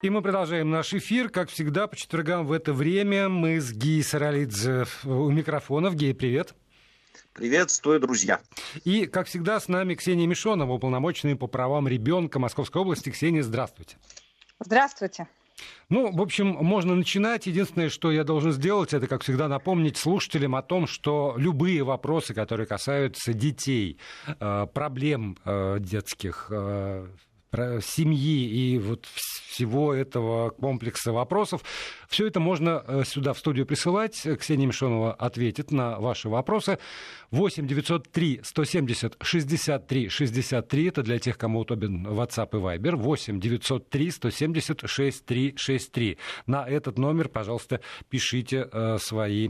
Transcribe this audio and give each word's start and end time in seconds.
И 0.00 0.10
мы 0.10 0.22
продолжаем 0.22 0.70
наш 0.70 0.94
эфир. 0.94 1.28
Как 1.28 1.50
всегда, 1.50 1.88
по 1.88 1.96
четвергам 1.96 2.46
в 2.46 2.52
это 2.52 2.72
время 2.72 3.28
мы 3.28 3.60
с 3.60 3.72
Гией 3.72 4.04
Саралидзе 4.04 4.84
у 5.02 5.28
микрофонов. 5.28 5.96
Гей, 5.96 6.14
привет. 6.14 6.54
Приветствую, 7.32 7.98
друзья. 7.98 8.40
И, 8.84 9.06
как 9.06 9.26
всегда, 9.26 9.58
с 9.58 9.66
нами 9.66 9.96
Ксения 9.96 10.28
Мишонова, 10.28 10.74
уполномоченная 10.74 11.34
по 11.34 11.48
правам 11.48 11.88
ребенка 11.88 12.38
Московской 12.38 12.80
области. 12.80 13.10
Ксения, 13.10 13.42
здравствуйте. 13.42 13.96
Здравствуйте. 14.60 15.26
Ну, 15.88 16.12
в 16.12 16.22
общем, 16.22 16.46
можно 16.46 16.94
начинать. 16.94 17.48
Единственное, 17.48 17.88
что 17.88 18.12
я 18.12 18.22
должен 18.22 18.52
сделать, 18.52 18.94
это, 18.94 19.08
как 19.08 19.22
всегда, 19.22 19.48
напомнить 19.48 19.96
слушателям 19.96 20.54
о 20.54 20.62
том, 20.62 20.86
что 20.86 21.34
любые 21.36 21.82
вопросы, 21.82 22.34
которые 22.34 22.68
касаются 22.68 23.32
детей, 23.32 23.98
э, 24.28 24.66
проблем 24.72 25.36
э, 25.44 25.78
детских, 25.80 26.46
э, 26.50 27.08
семьи 27.52 28.46
и 28.46 28.78
вот 28.78 29.06
всего 29.58 29.92
этого 29.92 30.50
комплекса 30.50 31.12
вопросов. 31.12 31.62
Все 32.08 32.26
это 32.26 32.38
можно 32.38 32.84
э, 32.86 33.02
сюда, 33.04 33.32
в 33.32 33.38
студию 33.38 33.66
присылать. 33.66 34.26
Ксения 34.38 34.66
Мишонова 34.66 35.12
ответит 35.14 35.72
на 35.72 35.98
ваши 35.98 36.28
вопросы. 36.28 36.78
8 37.32 37.66
903 37.66 38.40
170 38.44 39.16
63 39.20 40.08
63. 40.08 40.86
Это 40.86 41.02
для 41.02 41.18
тех, 41.18 41.36
кому 41.36 41.60
удобен 41.60 42.06
WhatsApp 42.06 42.50
и 42.52 42.56
Viber. 42.56 42.94
8 42.94 43.40
903 43.40 44.10
170 44.10 44.82
63 44.86 45.54
63. 45.56 46.18
На 46.46 46.64
этот 46.64 46.96
номер, 46.98 47.28
пожалуйста, 47.28 47.80
пишите 48.08 48.68
э, 48.70 48.98
свои 49.00 49.48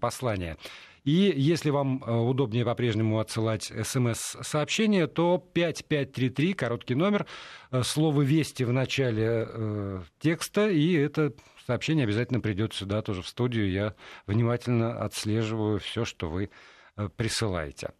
послания. 0.00 0.56
И 1.04 1.32
если 1.36 1.68
вам 1.68 2.02
э, 2.02 2.10
удобнее 2.10 2.64
по-прежнему 2.64 3.18
отсылать 3.18 3.70
смс-сообщение, 3.82 5.06
то 5.06 5.38
5533, 5.52 6.54
короткий 6.54 6.94
номер, 6.94 7.26
э, 7.70 7.82
слово 7.82 8.22
«Вести» 8.22 8.64
в 8.64 8.72
начале 8.72 9.46
э, 9.46 10.00
текста, 10.18 10.68
и 10.70 10.94
это 10.94 11.34
сообщение 11.66 12.04
обязательно 12.04 12.40
придет 12.40 12.72
сюда 12.72 13.02
тоже 13.02 13.20
в 13.20 13.28
студию. 13.28 13.70
Я 13.70 13.94
внимательно 14.26 14.98
отслеживаю 14.98 15.78
все, 15.78 16.06
что 16.06 16.30
вы 16.30 16.50
присылаете. 17.16 17.90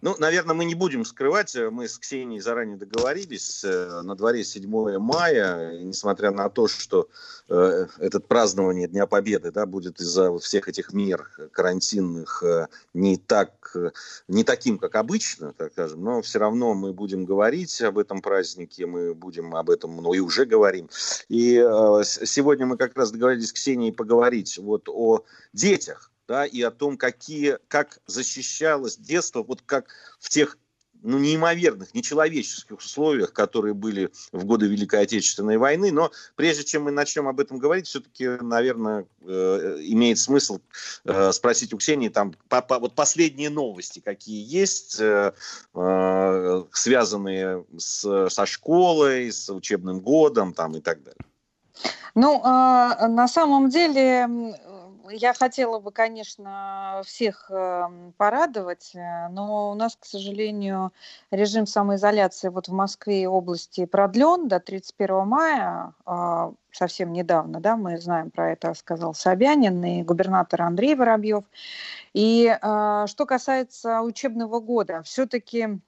Ну, 0.00 0.14
наверное, 0.18 0.54
мы 0.54 0.64
не 0.64 0.76
будем 0.76 1.04
скрывать, 1.04 1.56
э, 1.56 1.70
мы 1.70 1.88
с 1.88 1.98
Ксенией 1.98 2.40
заранее 2.40 2.76
договорились, 2.76 3.64
э, 3.64 4.02
на 4.02 4.14
дворе 4.14 4.44
7 4.44 4.98
мая, 4.98 5.76
несмотря 5.82 6.30
на 6.30 6.48
то, 6.48 6.68
что 6.68 7.08
э, 7.48 7.86
этот 7.98 8.28
празднование 8.28 8.86
Дня 8.86 9.06
Победы 9.06 9.50
да, 9.50 9.66
будет 9.66 10.00
из-за 10.00 10.38
всех 10.38 10.68
этих 10.68 10.92
мер 10.92 11.28
карантинных 11.50 12.44
э, 12.44 12.68
не, 12.94 13.16
так, 13.16 13.74
не 14.28 14.44
таким, 14.44 14.78
как 14.78 14.94
обычно, 14.94 15.52
так 15.52 15.72
скажем, 15.72 16.04
но 16.04 16.22
все 16.22 16.38
равно 16.38 16.74
мы 16.74 16.92
будем 16.92 17.24
говорить 17.24 17.82
об 17.82 17.98
этом 17.98 18.22
празднике, 18.22 18.86
мы 18.86 19.16
будем 19.16 19.56
об 19.56 19.68
этом, 19.68 19.96
ну 19.96 20.14
и 20.14 20.20
уже 20.20 20.44
говорим. 20.44 20.88
И 21.28 21.56
э, 21.56 22.02
сегодня 22.04 22.66
мы 22.66 22.76
как 22.76 22.96
раз 22.96 23.10
договорились 23.10 23.48
с 23.48 23.52
Ксенией 23.52 23.92
поговорить 23.92 24.58
вот 24.58 24.88
о 24.88 25.24
детях, 25.52 26.12
да, 26.28 26.44
и 26.44 26.60
о 26.62 26.70
том, 26.70 26.96
какие, 26.98 27.58
как 27.68 28.00
защищалось 28.06 28.98
детство, 28.98 29.42
вот 29.42 29.62
как 29.64 29.86
в 30.20 30.28
тех 30.28 30.58
ну, 31.02 31.18
неимоверных, 31.18 31.94
нечеловеческих 31.94 32.78
условиях, 32.78 33.32
которые 33.32 33.72
были 33.72 34.10
в 34.32 34.44
годы 34.44 34.66
Великой 34.66 35.02
Отечественной 35.02 35.56
войны. 35.56 35.92
Но 35.92 36.10
прежде 36.34 36.64
чем 36.64 36.84
мы 36.84 36.90
начнем 36.90 37.28
об 37.28 37.38
этом 37.38 37.58
говорить, 37.58 37.86
все-таки, 37.86 38.26
наверное, 38.40 39.06
э, 39.22 39.76
имеет 39.82 40.18
смысл 40.18 40.58
э, 41.04 41.32
спросить 41.32 41.72
у 41.72 41.78
Ксении, 41.78 42.08
там, 42.08 42.34
по, 42.48 42.62
по, 42.62 42.80
вот 42.80 42.94
последние 42.94 43.48
новости, 43.48 44.00
какие 44.00 44.44
есть, 44.44 44.98
э, 45.00 45.32
э, 45.74 46.64
связанные 46.72 47.64
с, 47.76 48.28
со 48.28 48.46
школой, 48.46 49.30
с 49.30 49.48
учебным 49.50 50.00
годом 50.00 50.52
там, 50.52 50.76
и 50.76 50.80
так 50.80 51.02
далее. 51.04 51.24
Ну, 52.16 52.40
э, 52.40 53.06
на 53.06 53.28
самом 53.28 53.68
деле 53.68 54.26
я 55.10 55.34
хотела 55.34 55.78
бы, 55.78 55.92
конечно, 55.92 57.02
всех 57.04 57.50
эм, 57.50 58.12
порадовать, 58.16 58.92
э, 58.94 59.28
но 59.28 59.70
у 59.70 59.74
нас, 59.74 59.96
к 59.96 60.04
сожалению, 60.04 60.92
режим 61.30 61.66
самоизоляции 61.66 62.48
вот 62.48 62.68
в 62.68 62.72
Москве 62.72 63.22
и 63.22 63.26
области 63.26 63.86
продлен 63.86 64.48
до 64.48 64.60
31 64.60 65.26
мая, 65.26 65.94
а, 66.04 66.52
совсем 66.72 67.12
недавно, 67.12 67.60
да, 67.60 67.76
мы 67.76 67.98
знаем 67.98 68.30
про 68.30 68.52
это, 68.52 68.74
сказал 68.74 69.14
Собянин 69.14 69.82
и 69.84 70.02
губернатор 70.02 70.62
Андрей 70.62 70.94
Воробьев. 70.94 71.44
И 72.12 72.46
э, 72.48 73.04
что 73.06 73.26
касается 73.26 74.02
учебного 74.02 74.60
года, 74.60 75.02
все-таки 75.02 75.80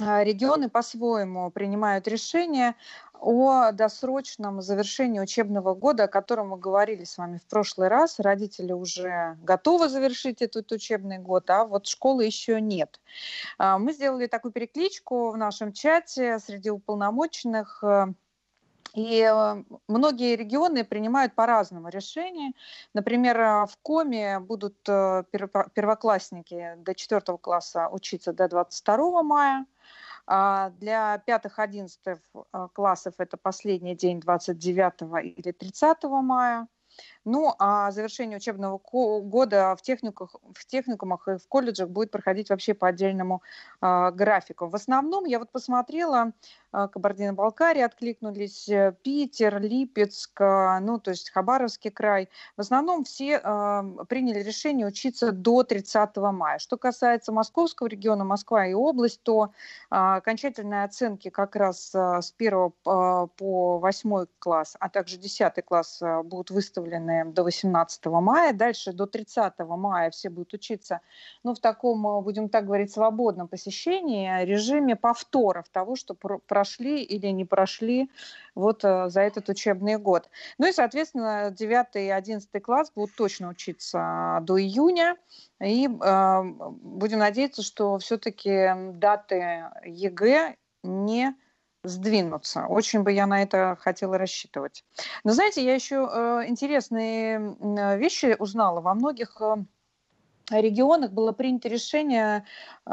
э, 0.00 0.24
регионы 0.24 0.68
по-своему 0.68 1.50
принимают 1.50 2.08
решения 2.08 2.74
о 3.24 3.72
досрочном 3.72 4.60
завершении 4.60 5.18
учебного 5.18 5.74
года, 5.74 6.04
о 6.04 6.08
котором 6.08 6.50
мы 6.50 6.58
говорили 6.58 7.04
с 7.04 7.16
вами 7.16 7.38
в 7.38 7.46
прошлый 7.48 7.88
раз. 7.88 8.20
Родители 8.20 8.72
уже 8.72 9.38
готовы 9.42 9.88
завершить 9.88 10.42
этот 10.42 10.70
учебный 10.70 11.18
год, 11.18 11.48
а 11.48 11.64
вот 11.64 11.86
школы 11.86 12.26
еще 12.26 12.60
нет. 12.60 13.00
А, 13.56 13.78
мы 13.78 13.94
сделали 13.94 14.26
такую 14.26 14.52
перекличку 14.52 15.30
в 15.30 15.38
нашем 15.38 15.72
чате 15.72 16.38
среди 16.38 16.68
уполномоченных. 16.68 17.82
Э, 17.82 18.12
и 18.94 19.22
э, 19.22 19.64
многие 19.88 20.36
регионы 20.36 20.84
принимают 20.84 21.34
по-разному 21.34 21.88
решения. 21.88 22.52
Например, 22.92 23.40
э, 23.40 23.66
в 23.66 23.78
Коме 23.80 24.38
будут 24.38 24.76
первоклассники 24.82 26.74
до 26.76 26.94
4 26.94 27.22
класса 27.38 27.88
учиться 27.88 28.34
до 28.34 28.48
22 28.48 29.22
мая, 29.22 29.64
для 30.26 31.18
пятых-одиннадцатых 31.18 32.18
а, 32.52 32.68
классов 32.68 33.14
это 33.18 33.36
последний 33.36 33.94
день 33.94 34.20
29 34.20 35.36
или 35.36 35.52
30 35.52 36.04
мая. 36.04 36.66
Ну, 37.24 37.54
а 37.58 37.90
завершение 37.90 38.36
учебного 38.36 38.78
года 39.20 39.74
в, 39.76 39.82
техниках, 39.82 40.34
в 40.52 40.66
техникумах 40.66 41.26
и 41.28 41.38
в 41.38 41.48
колледжах 41.48 41.88
будет 41.88 42.10
проходить 42.10 42.50
вообще 42.50 42.74
по 42.74 42.88
отдельному 42.88 43.42
э, 43.80 44.10
графику. 44.10 44.66
В 44.66 44.74
основном, 44.74 45.24
я 45.24 45.38
вот 45.38 45.50
посмотрела, 45.50 46.32
э, 46.72 46.88
Кабардино-Балкария 46.92 47.86
откликнулись, 47.86 48.68
Питер, 49.02 49.58
Липецк, 49.58 50.38
э, 50.38 50.80
ну, 50.80 50.98
то 50.98 51.12
есть 51.12 51.30
Хабаровский 51.30 51.90
край. 51.90 52.28
В 52.58 52.60
основном 52.60 53.04
все 53.04 53.40
э, 53.42 53.82
приняли 54.06 54.42
решение 54.42 54.86
учиться 54.86 55.32
до 55.32 55.62
30 55.62 56.16
мая. 56.16 56.58
Что 56.58 56.76
касается 56.76 57.32
московского 57.32 57.86
региона, 57.86 58.24
Москва 58.24 58.66
и 58.66 58.74
область, 58.74 59.22
то 59.22 59.44
э, 59.44 59.48
окончательные 59.90 60.84
оценки 60.84 61.30
как 61.30 61.56
раз 61.56 61.94
э, 61.94 62.20
с 62.20 62.34
1 62.36 62.52
э, 62.52 62.70
по 62.84 63.78
8 63.78 64.26
класс, 64.38 64.76
а 64.78 64.90
также 64.90 65.16
10 65.16 65.64
класс 65.64 66.02
э, 66.02 66.22
будут 66.22 66.50
выставлены 66.50 67.13
выделены 67.14 67.32
до 67.32 67.42
18 67.42 68.06
мая. 68.06 68.52
Дальше 68.52 68.92
до 68.92 69.06
30 69.06 69.52
мая 69.58 70.10
все 70.10 70.30
будут 70.30 70.54
учиться 70.54 71.00
ну, 71.42 71.54
в 71.54 71.60
таком, 71.60 72.06
э, 72.06 72.20
будем 72.20 72.48
так 72.48 72.66
говорить, 72.66 72.92
свободном 72.92 73.48
посещении, 73.48 74.44
режиме 74.44 74.96
повторов 74.96 75.68
того, 75.68 75.96
что 75.96 76.14
прошли 76.14 77.02
или 77.02 77.28
не 77.28 77.44
прошли 77.44 78.10
вот 78.54 78.84
э, 78.84 79.08
за 79.08 79.20
этот 79.20 79.48
учебный 79.48 79.98
год. 79.98 80.28
Ну 80.58 80.66
и, 80.66 80.72
соответственно, 80.72 81.50
9 81.50 81.96
и 81.96 82.10
11 82.10 82.62
класс 82.62 82.92
будут 82.94 83.14
точно 83.16 83.48
учиться 83.48 84.38
до 84.42 84.60
июня. 84.60 85.16
И 85.60 85.86
э, 85.86 86.42
будем 86.42 87.18
надеяться, 87.18 87.62
что 87.62 87.98
все-таки 87.98 88.70
даты 88.94 89.64
ЕГЭ 89.84 90.56
не 90.82 91.34
сдвинутся. 91.84 92.66
Очень 92.66 93.02
бы 93.02 93.12
я 93.12 93.26
на 93.26 93.42
это 93.42 93.76
хотела 93.80 94.18
рассчитывать. 94.18 94.84
Но 95.22 95.32
знаете, 95.32 95.64
я 95.64 95.74
еще 95.74 96.08
э, 96.10 96.48
интересные 96.48 97.56
вещи 97.98 98.34
узнала. 98.38 98.80
Во 98.80 98.94
многих 98.94 99.40
э, 99.40 99.56
регионах 100.50 101.12
было 101.12 101.32
принято 101.32 101.68
решение 101.68 102.44
э, 102.86 102.90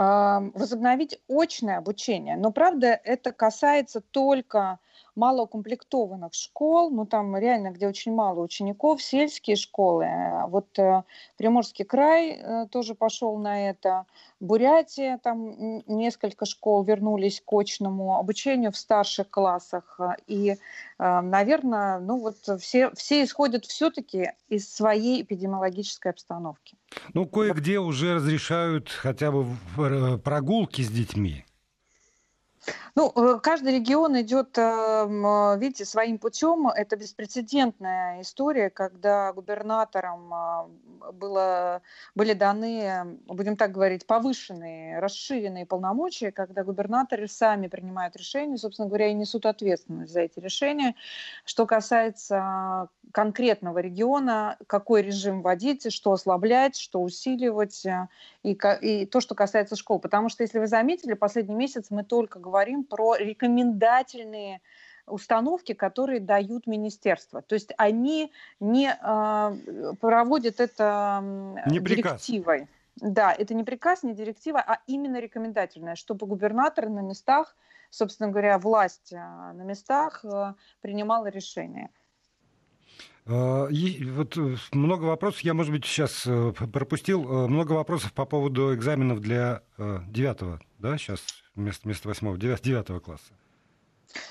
возобновить 0.54 1.20
очное 1.28 1.78
обучение. 1.78 2.38
Но, 2.38 2.52
правда, 2.52 3.00
это 3.04 3.32
касается 3.32 4.02
только 4.02 4.80
малоукомплектованных 5.22 6.34
школ, 6.34 6.90
ну 6.90 7.06
там 7.06 7.38
реально, 7.38 7.70
где 7.72 7.88
очень 7.88 8.14
мало 8.14 8.42
учеников, 8.42 9.04
сельские 9.04 9.56
школы. 9.56 10.08
Вот 10.48 10.80
э, 10.80 11.04
Приморский 11.38 11.86
край 11.86 12.32
э, 12.32 12.68
тоже 12.72 12.96
пошел 12.96 13.38
на 13.38 13.70
это. 13.70 14.06
Бурятия, 14.40 15.20
там 15.24 15.84
несколько 15.86 16.46
школ 16.48 16.84
вернулись 16.84 17.40
к 17.46 17.54
очному 17.54 18.18
обучению 18.18 18.72
в 18.72 18.78
старших 18.78 19.30
классах. 19.30 20.00
И, 20.26 20.56
э, 20.98 21.22
наверное, 21.22 22.00
ну 22.00 22.18
вот 22.20 22.38
все, 22.60 22.90
все 22.96 23.24
исходят 23.24 23.66
все-таки 23.66 24.32
из 24.50 24.74
своей 24.74 25.22
эпидемиологической 25.22 26.14
обстановки. 26.14 26.78
Ну, 27.14 27.28
кое-где 27.28 27.78
уже 27.78 28.16
разрешают 28.16 28.90
хотя 28.90 29.32
бы 29.32 29.46
прогулки 30.18 30.82
с 30.82 30.90
детьми. 30.90 31.46
Ну, 32.96 33.12
э, 33.16 33.40
каждый 33.42 33.76
регион 33.76 34.20
идет, 34.22 34.58
эм, 34.58 35.60
видите, 35.60 35.86
своим 35.86 36.20
путем. 36.20 36.68
Это 36.68 36.96
беспрецедентная 36.96 38.22
история, 38.22 38.70
когда 38.70 39.34
губернаторам 39.34 40.34
а, 40.34 40.70
было, 41.14 41.82
были 42.16 42.34
даны, 42.34 43.18
будем 43.26 43.58
так 43.58 43.72
говорить, 43.72 44.06
повышенные, 44.06 45.00
расширенные 45.00 45.66
полномочия, 45.66 46.32
когда 46.32 46.64
губернаторы 46.64 47.28
сами 47.28 47.68
принимают 47.68 48.16
решения, 48.16 48.58
собственно 48.58 48.88
говоря, 48.88 49.08
и 49.08 49.14
несут 49.14 49.46
ответственность 49.46 50.14
за 50.14 50.22
эти 50.22 50.40
решения. 50.40 50.96
Что 51.46 51.66
касается 51.66 52.90
конкретного 53.12 53.80
региона, 53.80 54.58
какой 54.68 55.02
режим 55.02 55.42
вводить, 55.42 55.92
что 55.94 56.14
ослаблять, 56.14 56.78
что 56.78 57.02
усиливать, 57.02 57.86
э, 57.86 58.08
и, 58.44 58.58
и 58.82 59.06
то, 59.06 59.22
что 59.22 59.36
касается 59.36 59.76
школ. 59.76 60.00
Потому 60.00 60.30
что, 60.30 60.44
если 60.44 60.60
вы 60.60 60.68
заметили, 60.68 61.14
последний 61.14 61.56
месяц 61.56 61.88
мы 61.90 62.04
только 62.04 62.40
говорим 62.40 62.84
про 62.84 63.16
рекомендательные 63.16 64.62
установки, 65.08 65.74
которые 65.74 66.20
дают 66.20 66.68
министерство. 66.68 67.42
То 67.42 67.56
есть 67.56 67.74
они 67.78 68.32
не 68.60 68.88
э, 68.90 69.94
проводят 70.00 70.60
это 70.60 71.20
не 71.66 71.80
директивой. 71.80 72.68
Да, 72.98 73.34
это 73.34 73.54
не 73.54 73.64
приказ, 73.64 74.04
не 74.04 74.14
директива, 74.14 74.60
а 74.60 74.80
именно 74.86 75.20
рекомендательная, 75.20 75.96
чтобы 75.96 76.28
губернатор 76.28 76.90
на 76.90 77.00
местах, 77.00 77.56
собственно 77.90 78.30
говоря, 78.30 78.60
власть 78.60 79.14
а, 79.14 79.54
на 79.54 79.64
местах 79.64 80.24
э, 80.26 80.54
принимала 80.82 81.28
решения. 81.28 81.90
А, 83.26 83.68
вот 83.68 84.38
э, 84.38 84.56
много 84.72 85.04
вопросов, 85.04 85.42
я, 85.42 85.54
может 85.54 85.72
быть, 85.72 85.86
сейчас 85.86 86.24
э, 86.26 86.52
пропустил, 86.52 87.24
э, 87.24 87.48
много 87.48 87.74
вопросов 87.74 88.14
по 88.14 88.26
поводу 88.26 88.74
экзаменов 88.74 89.20
для 89.20 89.62
девятого, 89.78 90.60
да, 90.80 90.98
сейчас 90.98 91.22
вместо, 91.56 92.08
восьмого, 92.08 92.38
девятого 92.38 93.00
класса. 93.00 93.32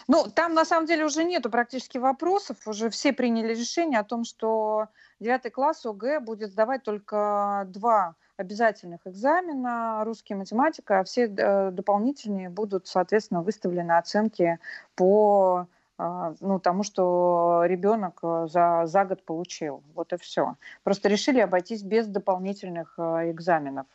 Ну, 0.09 0.27
там 0.27 0.53
на 0.55 0.65
самом 0.65 0.87
деле 0.87 1.07
уже 1.07 1.25
нету 1.25 1.51
практически 1.51 1.99
вопросов, 1.99 2.57
уже 2.67 2.91
все 2.91 3.13
приняли 3.13 3.55
решение 3.55 4.01
о 4.01 4.05
том, 4.05 4.25
что 4.25 4.89
девятый 5.21 5.51
класс 5.51 5.87
ОГЭ 5.87 6.21
будет 6.21 6.51
сдавать 6.51 6.83
только 6.83 7.65
два 7.69 8.17
обязательных 8.37 9.01
экзамена, 9.07 10.03
русский 10.05 10.35
математика, 10.35 11.01
а 11.01 11.05
все 11.05 11.29
дополнительные 11.29 12.51
будут, 12.51 12.87
соответственно, 12.87 13.43
выставлены 13.43 13.93
оценки 13.93 14.59
по 14.97 15.67
ну, 16.41 16.59
тому, 16.59 16.83
что 16.83 17.63
ребенок 17.65 18.21
э, 18.23 18.47
за, 18.49 18.83
за 18.87 19.05
год 19.05 19.25
получил. 19.25 19.83
Вот 19.95 20.13
и 20.13 20.17
все. 20.17 20.57
Просто 20.83 21.09
решили 21.09 21.41
обойтись 21.41 21.83
без 21.83 22.07
дополнительных 22.07 22.95
э, 22.99 23.31
экзаменов, 23.31 23.87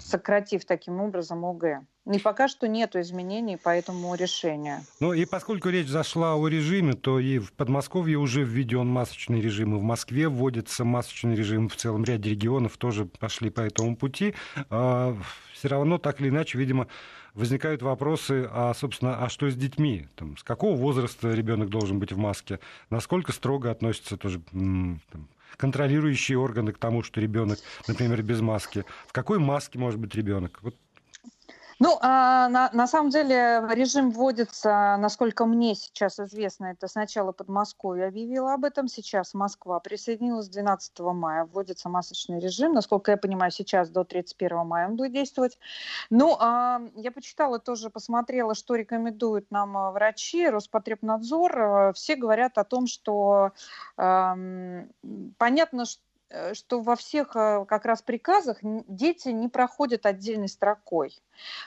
сократив 0.00 0.64
таким 0.64 1.00
образом 1.00 1.44
ОГЭ. 1.44 1.80
И 2.10 2.18
пока 2.18 2.48
что 2.48 2.66
нет 2.68 2.96
изменений 2.96 3.56
по 3.56 3.68
этому 3.68 4.14
решению. 4.14 4.78
Ну 5.00 5.12
и 5.12 5.26
поскольку 5.26 5.68
речь 5.68 5.88
зашла 5.88 6.36
о 6.36 6.48
режиме, 6.48 6.94
то 6.94 7.18
и 7.18 7.38
в 7.38 7.52
Подмосковье 7.52 8.16
уже 8.16 8.44
введен 8.44 8.86
масочный 8.86 9.40
режим, 9.40 9.76
и 9.76 9.78
в 9.78 9.82
Москве 9.82 10.28
вводится 10.28 10.84
масочный 10.84 11.34
режим, 11.34 11.68
в 11.68 11.76
целом 11.76 12.04
ряде 12.04 12.30
регионов 12.30 12.78
тоже 12.78 13.04
пошли 13.04 13.50
по 13.50 13.60
этому 13.60 13.96
пути. 13.96 14.34
А, 14.70 15.16
Все 15.52 15.68
равно, 15.68 15.98
так 15.98 16.20
или 16.20 16.30
иначе, 16.30 16.56
видимо, 16.56 16.86
возникают 17.34 17.82
вопросы, 17.82 18.48
а, 18.50 18.72
собственно, 18.74 19.22
а 19.22 19.28
что 19.28 19.50
с 19.50 19.54
детьми? 19.54 20.08
Там, 20.16 20.36
с 20.36 20.42
какого 20.42 20.76
возраста 20.76 21.32
ребенок 21.32 21.68
должен 21.68 21.98
быть 21.98 22.12
в 22.12 22.16
маске? 22.16 22.58
Насколько 22.90 23.32
строго 23.32 23.70
относятся 23.70 24.16
тоже 24.16 24.40
там, 24.50 25.28
контролирующие 25.56 26.38
органы 26.38 26.72
к 26.72 26.78
тому, 26.78 27.02
что 27.02 27.20
ребенок, 27.20 27.58
например, 27.86 28.22
без 28.22 28.40
маски? 28.40 28.84
В 29.06 29.12
какой 29.12 29.38
маске 29.38 29.78
может 29.78 29.98
быть 29.98 30.14
ребенок? 30.14 30.58
Вот 30.62 30.74
ну, 31.80 31.98
а, 32.00 32.48
на, 32.48 32.70
на 32.72 32.86
самом 32.86 33.10
деле 33.10 33.62
режим 33.70 34.10
вводится, 34.10 34.96
насколько 34.98 35.46
мне 35.46 35.74
сейчас 35.74 36.18
известно, 36.18 36.66
это 36.66 36.88
сначала 36.88 37.32
Подмосковье 37.32 38.06
объявила 38.06 38.54
об 38.54 38.64
этом, 38.64 38.88
сейчас 38.88 39.34
Москва 39.34 39.78
присоединилась. 39.78 40.48
12 40.48 40.98
мая, 41.00 41.44
вводится 41.44 41.88
масочный 41.88 42.40
режим, 42.40 42.72
насколько 42.72 43.12
я 43.12 43.16
понимаю, 43.16 43.52
сейчас 43.52 43.90
до 43.90 44.04
31 44.04 44.66
мая 44.66 44.88
он 44.88 44.96
будет 44.96 45.12
действовать. 45.12 45.58
Ну, 46.10 46.36
а, 46.40 46.80
я 46.96 47.12
почитала 47.12 47.58
тоже, 47.58 47.90
посмотрела, 47.90 48.54
что 48.54 48.74
рекомендуют 48.74 49.50
нам 49.50 49.76
а, 49.76 49.92
врачи, 49.92 50.48
Роспотребнадзор, 50.48 51.60
а, 51.60 51.92
все 51.92 52.16
говорят 52.16 52.58
о 52.58 52.64
том, 52.64 52.86
что 52.86 53.52
а, 53.96 54.36
понятно, 55.38 55.84
что 55.84 56.00
Э, 56.07 56.07
что 56.52 56.80
во 56.80 56.96
всех 56.96 57.34
э, 57.36 57.64
как 57.66 57.84
раз 57.84 58.02
приказах 58.02 58.58
дети 58.62 59.28
не 59.28 59.48
проходят 59.48 60.06
отдельной 60.06 60.48
строкой, 60.48 61.18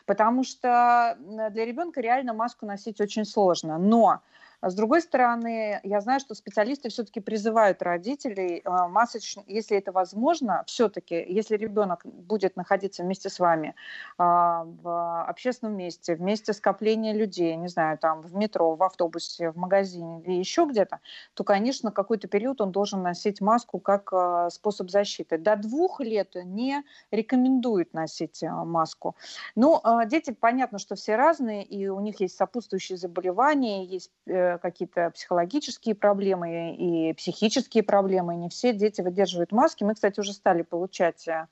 потому 0.05 0.43
что 0.43 1.17
для 1.19 1.65
ребенка 1.65 2.01
реально 2.01 2.33
маску 2.33 2.65
носить 2.65 3.01
очень 3.01 3.25
сложно. 3.25 3.77
Но 3.77 4.21
с 4.69 4.75
другой 4.75 5.01
стороны, 5.01 5.79
я 5.83 6.01
знаю, 6.01 6.19
что 6.19 6.35
специалисты 6.35 6.89
все-таки 6.89 7.19
призывают 7.19 7.81
родителей 7.81 8.61
а, 8.63 8.87
масочно, 8.87 9.43
если 9.47 9.77
это 9.77 9.91
возможно, 9.91 10.63
все-таки, 10.67 11.15
если 11.27 11.57
ребенок 11.57 12.01
будет 12.05 12.55
находиться 12.55 13.01
вместе 13.01 13.29
с 13.29 13.39
вами 13.39 13.75
а, 14.19 14.65
в 14.65 15.23
общественном 15.23 15.77
месте, 15.77 16.15
в 16.15 16.21
месте 16.21 16.53
скопления 16.53 17.13
людей, 17.13 17.55
не 17.55 17.69
знаю, 17.69 17.97
там 17.97 18.21
в 18.21 18.35
метро, 18.35 18.75
в 18.75 18.83
автобусе, 18.83 19.49
в 19.49 19.57
магазине 19.57 20.21
или 20.21 20.33
еще 20.33 20.65
где-то, 20.69 20.99
то, 21.33 21.43
конечно, 21.43 21.91
какой-то 21.91 22.27
период 22.27 22.61
он 22.61 22.71
должен 22.71 23.01
носить 23.01 23.41
маску 23.41 23.79
как 23.79 24.13
способ 24.51 24.91
защиты. 24.91 25.37
До 25.37 25.55
двух 25.55 26.01
лет 26.01 26.35
не 26.35 26.83
рекомендуют 27.09 27.93
носить 27.93 28.43
маску. 28.43 29.15
Ну, 29.55 29.81
дети, 30.05 30.31
понятно, 30.31 30.77
что 30.77 30.95
все 30.95 31.15
разные, 31.15 31.63
и 31.63 31.87
у 31.87 31.99
них 31.99 32.19
есть 32.21 32.37
сопутствующие 32.37 32.97
заболевания, 32.97 33.85
есть 33.85 34.11
э, 34.55 34.57
какие-то 34.57 35.11
психологические 35.11 35.95
проблемы 35.95 36.75
и 36.75 37.13
психические 37.13 37.83
проблемы. 37.83 38.35
Не 38.35 38.49
все 38.49 38.73
дети 38.73 39.01
выдерживают 39.01 39.51
маски. 39.51 39.83
Мы, 39.83 39.95
кстати, 39.95 40.19
уже 40.19 40.33
стали 40.33 40.61
получать 40.61 41.27
э, 41.27 41.47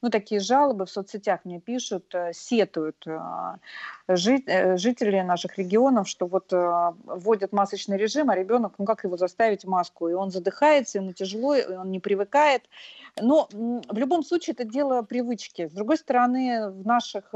ну, 0.00 0.10
такие 0.10 0.40
жалобы 0.40 0.86
в 0.86 0.90
соцсетях 0.90 1.40
мне 1.44 1.60
пишут, 1.60 2.14
э, 2.14 2.32
сетуют 2.32 3.04
э, 4.14 4.76
жители 4.76 5.20
наших 5.20 5.58
регионов, 5.58 6.08
что 6.08 6.26
вот 6.26 6.52
вводят 6.52 7.52
масочный 7.52 7.96
режим, 7.96 8.30
а 8.30 8.36
ребенок, 8.36 8.74
ну 8.78 8.84
как 8.84 9.04
его 9.04 9.16
заставить 9.16 9.64
маску? 9.64 10.08
И 10.08 10.12
он 10.12 10.30
задыхается, 10.30 10.98
ему 10.98 11.12
тяжело, 11.12 11.54
и 11.54 11.74
он 11.74 11.90
не 11.90 12.00
привыкает. 12.00 12.62
Но 13.20 13.48
в 13.52 13.96
любом 13.96 14.22
случае 14.22 14.54
это 14.54 14.64
дело 14.64 15.02
привычки. 15.02 15.68
С 15.68 15.72
другой 15.72 15.98
стороны, 15.98 16.70
в 16.70 16.86
наших 16.86 17.34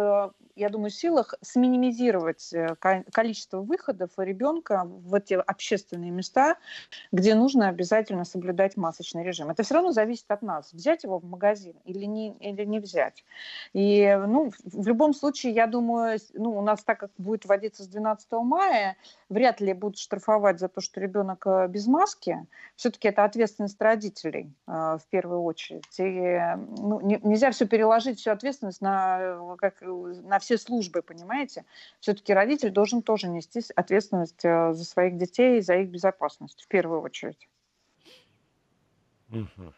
я 0.57 0.71
думаю, 0.71 0.91
силах 0.91 1.35
сминимизировать 1.43 2.53
э, 2.55 2.75
количество 3.13 3.61
выходов 3.61 4.11
ребенка 4.17 4.85
в 4.87 5.15
эти 5.15 5.35
общественные 5.35 6.11
места, 6.11 6.57
где 7.13 7.35
нужно 7.35 7.69
обязательно 7.69 8.25
соблюдать 8.25 8.77
масочный 8.79 9.23
режим. 9.23 9.51
Это 9.51 9.63
все 9.63 9.75
равно 9.75 9.93
зависит 9.93 10.25
от 10.29 10.41
нас, 10.41 10.73
взять 10.73 11.05
его 11.05 11.19
в 11.19 11.25
магазин 11.25 11.75
или 11.85 12.07
не, 12.07 12.33
или 12.41 12.65
не 12.65 12.81
взять. 12.81 13.23
И 13.75 14.19
ну, 14.27 14.51
в 14.65 14.87
любом 14.89 15.13
случае, 15.13 15.53
я 15.53 15.67
думаю, 15.67 16.19
ну, 16.33 16.63
нас 16.67 16.85
так 16.85 17.01
как 17.01 17.11
будет 17.17 17.45
вводиться 17.45 17.83
с 17.83 17.89
12 17.89 18.31
мая, 18.33 18.97
вряд 19.29 19.61
ли 19.61 19.73
будут 19.73 19.99
штрафовать 19.99 20.59
за 20.61 20.69
то, 20.69 20.81
что 20.81 21.01
ребенок 21.01 21.47
э, 21.47 21.69
без 21.69 21.87
маски. 21.87 22.47
Все-таки 22.75 23.09
это 23.09 23.25
ответственность 23.25 23.81
родителей 23.81 24.53
э, 24.67 24.71
в 24.71 25.03
первую 25.11 25.43
очередь. 25.43 25.99
И 25.99 26.57
ну, 26.79 27.01
не, 27.01 27.19
нельзя 27.23 27.51
все 27.51 27.67
переложить, 27.67 28.19
всю 28.19 28.31
ответственность 28.31 28.81
на, 28.81 29.57
как, 29.59 29.81
на 29.81 30.39
все 30.39 30.59
службы, 30.59 31.03
понимаете? 31.03 31.65
Все-таки 32.01 32.35
родитель 32.35 32.71
должен 32.71 33.03
тоже 33.03 33.29
нести 33.29 33.63
ответственность 33.75 34.45
э, 34.45 34.73
за 34.75 34.85
своих 34.85 35.17
детей 35.17 35.59
и 35.59 35.63
за 35.63 35.77
их 35.77 35.89
безопасность 35.89 36.63
в 36.63 36.69
первую 36.69 37.01
очередь. 37.01 37.49
Угу. 39.31 39.73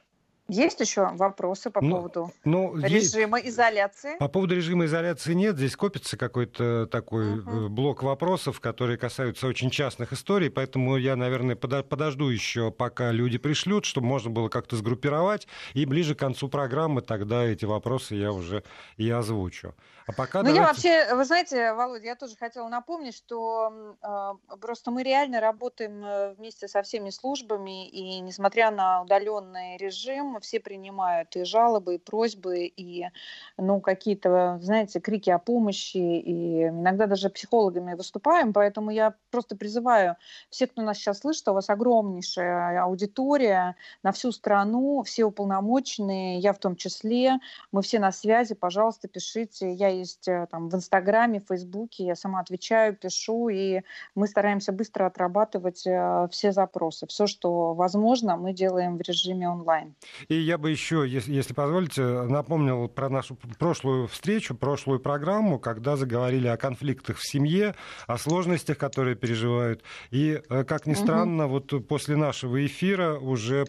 Есть 0.48 0.80
еще 0.80 1.10
вопросы 1.12 1.70
по 1.70 1.82
ну, 1.82 1.96
поводу 1.96 2.32
ну, 2.44 2.74
режима 2.74 3.38
есть... 3.38 3.50
изоляции? 3.50 4.16
По 4.18 4.28
поводу 4.28 4.56
режима 4.56 4.86
изоляции 4.86 5.34
нет. 5.34 5.56
Здесь 5.56 5.76
копится 5.76 6.16
какой-то 6.16 6.86
такой 6.86 7.38
uh 7.38 7.68
блок 7.68 8.02
вопросов, 8.02 8.60
которые 8.60 8.96
касаются 8.96 9.46
очень 9.46 9.70
частных 9.70 10.12
историй. 10.12 10.50
Поэтому 10.50 10.96
я, 10.96 11.16
наверное, 11.16 11.54
подожду 11.54 12.28
еще, 12.28 12.70
пока 12.70 13.12
люди 13.12 13.36
пришлют, 13.36 13.84
чтобы 13.84 14.06
можно 14.06 14.30
было 14.30 14.48
как-то 14.48 14.76
сгруппировать. 14.76 15.46
И 15.74 15.84
ближе 15.84 16.14
к 16.14 16.18
концу 16.18 16.48
программы 16.48 17.02
тогда 17.02 17.44
эти 17.44 17.66
вопросы 17.66 18.14
я 18.14 18.32
уже 18.32 18.64
и 18.96 19.10
озвучу. 19.10 19.74
А 20.08 20.12
пока 20.12 20.42
ну, 20.42 20.54
давайте... 20.54 20.60
я 20.60 20.66
вообще, 20.66 21.14
вы 21.14 21.24
знаете, 21.26 21.74
Володя, 21.74 22.06
я 22.06 22.16
тоже 22.16 22.34
хотела 22.34 22.66
напомнить, 22.68 23.14
что 23.14 23.94
э, 24.02 24.56
просто 24.56 24.90
мы 24.90 25.02
реально 25.02 25.38
работаем 25.38 26.02
э, 26.02 26.32
вместе 26.32 26.66
со 26.66 26.82
всеми 26.82 27.10
службами, 27.10 27.86
и 27.90 28.18
несмотря 28.20 28.70
на 28.70 29.02
удаленный 29.02 29.76
режим, 29.76 30.37
дома, 30.38 30.40
все 30.40 30.60
принимают 30.60 31.36
и 31.36 31.44
жалобы, 31.44 31.94
и 31.94 31.98
просьбы, 31.98 32.66
и 32.66 33.06
ну, 33.56 33.80
какие-то, 33.80 34.58
знаете, 34.62 35.00
крики 35.00 35.30
о 35.30 35.38
помощи, 35.38 35.96
и 35.96 36.68
иногда 36.68 37.06
даже 37.06 37.30
психологами 37.30 37.94
выступаем, 37.94 38.52
поэтому 38.52 38.90
я 38.90 39.14
просто 39.30 39.56
призываю 39.56 40.16
всех, 40.50 40.70
кто 40.70 40.82
нас 40.82 40.98
сейчас 40.98 41.20
слышит, 41.20 41.48
у 41.48 41.52
вас 41.52 41.70
огромнейшая 41.70 42.82
аудитория 42.82 43.74
на 44.02 44.12
всю 44.12 44.32
страну, 44.32 45.02
все 45.02 45.24
уполномоченные, 45.24 46.38
я 46.38 46.52
в 46.52 46.58
том 46.58 46.76
числе, 46.76 47.38
мы 47.72 47.82
все 47.82 47.98
на 47.98 48.12
связи, 48.12 48.54
пожалуйста, 48.54 49.08
пишите, 49.08 49.72
я 49.72 49.88
есть 49.88 50.28
э, 50.28 50.46
там 50.50 50.68
в 50.68 50.74
Инстаграме, 50.74 51.40
в 51.40 51.48
Фейсбуке, 51.48 52.04
я 52.04 52.14
сама 52.14 52.40
отвечаю, 52.40 52.96
пишу, 52.96 53.48
и 53.48 53.82
мы 54.14 54.26
стараемся 54.26 54.72
быстро 54.72 55.06
отрабатывать 55.06 55.86
э, 55.86 56.28
все 56.30 56.52
запросы. 56.52 57.06
Все, 57.06 57.26
что 57.26 57.74
возможно, 57.74 58.36
мы 58.36 58.52
делаем 58.52 58.96
в 58.96 59.00
режиме 59.00 59.48
онлайн. 59.48 59.94
И 60.28 60.34
я 60.34 60.58
бы 60.58 60.70
еще, 60.70 61.06
если, 61.08 61.32
если 61.32 61.54
позволите, 61.54 62.02
напомнил 62.02 62.86
про 62.88 63.08
нашу 63.08 63.38
прошлую 63.58 64.08
встречу, 64.08 64.54
прошлую 64.54 65.00
программу, 65.00 65.58
когда 65.58 65.96
заговорили 65.96 66.48
о 66.48 66.58
конфликтах 66.58 67.16
в 67.16 67.26
семье, 67.26 67.74
о 68.06 68.18
сложностях, 68.18 68.76
которые 68.76 69.16
переживают. 69.16 69.82
И, 70.10 70.42
э, 70.48 70.64
как 70.64 70.86
ни 70.86 70.92
странно, 70.92 71.46
угу. 71.46 71.62
вот 71.70 71.88
после 71.88 72.16
нашего 72.16 72.64
эфира 72.64 73.18
уже 73.18 73.64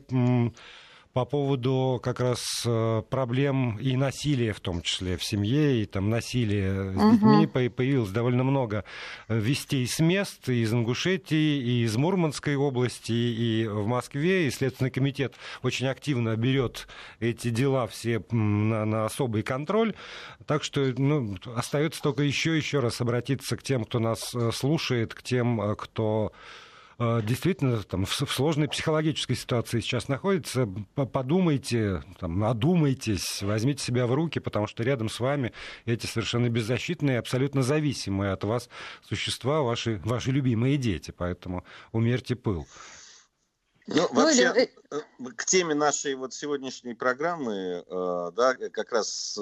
по 1.13 1.25
поводу 1.25 1.99
как 2.03 2.19
раз 2.19 2.63
э, 2.65 3.01
проблем 3.09 3.77
и 3.79 3.97
насилия, 3.97 4.53
в 4.53 4.59
том 4.59 4.81
числе 4.81 5.17
в 5.17 5.23
семье, 5.23 5.81
и 5.81 5.85
там 5.85 6.09
насилия 6.09 6.93
с 6.93 6.95
угу. 6.95 7.11
детьми 7.13 7.69
появилось 7.69 8.11
довольно 8.11 8.43
много 8.43 8.83
вестей 9.27 9.87
с 9.87 9.99
мест, 9.99 10.49
и 10.49 10.61
из 10.61 10.71
Ингушетии, 10.71 11.57
и 11.57 11.83
из 11.83 11.95
Мурманской 11.97 12.55
области, 12.55 13.11
и 13.11 13.67
в 13.67 13.87
Москве, 13.87 14.47
и 14.47 14.51
Следственный 14.51 14.91
комитет 14.91 15.33
очень 15.63 15.87
активно 15.87 16.35
берет 16.35 16.87
эти 17.19 17.49
дела 17.49 17.87
все 17.87 18.23
на, 18.31 18.85
на 18.85 19.05
особый 19.05 19.41
контроль. 19.41 19.95
Так 20.45 20.63
что 20.63 20.93
ну, 20.97 21.37
остается 21.55 22.01
только 22.01 22.23
еще 22.23 22.55
еще 22.55 22.79
раз 22.79 23.01
обратиться 23.01 23.57
к 23.57 23.63
тем, 23.63 23.85
кто 23.85 23.99
нас 23.99 24.33
э, 24.35 24.51
слушает, 24.51 25.15
к 25.15 25.23
тем, 25.23 25.59
э, 25.59 25.75
кто 25.75 26.31
Э, 26.31 26.33
действительно 26.99 27.81
там, 27.83 28.05
в 28.05 28.11
сложной 28.11 28.67
психологической 28.67 29.35
ситуации 29.35 29.79
сейчас 29.79 30.09
находится, 30.09 30.67
подумайте, 30.95 32.03
там, 32.19 32.43
одумайтесь, 32.43 33.41
возьмите 33.41 33.83
себя 33.83 34.05
в 34.05 34.13
руки, 34.13 34.39
потому 34.39 34.67
что 34.67 34.83
рядом 34.83 35.07
с 35.07 35.19
вами 35.19 35.53
эти 35.85 36.05
совершенно 36.05 36.49
беззащитные, 36.49 37.19
абсолютно 37.19 37.63
зависимые 37.63 38.31
от 38.33 38.43
вас 38.43 38.69
существа, 39.01 39.61
ваши, 39.61 40.01
ваши 40.03 40.31
любимые 40.31 40.77
дети. 40.77 41.13
Поэтому 41.15 41.63
умерьте 41.93 42.35
пыл. 42.35 42.67
Ну, 43.95 44.07
ну 44.11 44.21
вообще, 44.21 44.43
э, 44.43 44.67
э, 44.91 45.01
к 45.35 45.45
теме 45.45 45.75
нашей 45.75 46.15
вот 46.15 46.33
сегодняшней 46.33 46.93
программы, 46.93 47.83
да, 47.89 48.55
как 48.71 48.91
раз 48.91 49.37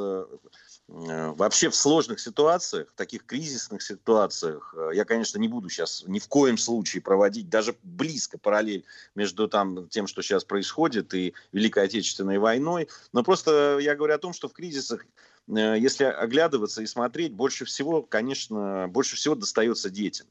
Э, 0.89 1.33
вообще 1.35 1.69
в 1.69 1.75
сложных 1.75 2.19
ситуациях, 2.19 2.93
таких 2.95 3.25
кризисных 3.25 3.81
ситуациях, 3.81 4.73
э, 4.77 4.91
я, 4.93 5.03
конечно, 5.03 5.37
не 5.37 5.49
буду 5.49 5.69
сейчас 5.69 6.03
ни 6.07 6.19
в 6.19 6.27
коем 6.29 6.57
случае 6.57 7.01
проводить 7.01 7.49
даже 7.49 7.75
близко 7.83 8.37
параллель 8.37 8.85
между 9.13 9.49
там, 9.49 9.89
тем, 9.89 10.07
что 10.07 10.21
сейчас 10.21 10.45
происходит, 10.45 11.13
и 11.13 11.33
Великой 11.51 11.83
Отечественной 11.83 12.37
войной, 12.37 12.87
но 13.11 13.21
просто 13.23 13.79
я 13.81 13.95
говорю 13.95 14.15
о 14.15 14.17
том, 14.17 14.31
что 14.31 14.47
в 14.47 14.53
кризисах 14.53 15.05
э, 15.49 15.75
если 15.77 16.05
оглядываться 16.05 16.81
и 16.81 16.85
смотреть, 16.85 17.33
больше 17.33 17.65
всего, 17.65 18.01
конечно, 18.01 18.87
больше 18.87 19.17
всего 19.17 19.35
достается 19.35 19.89
детям. 19.89 20.27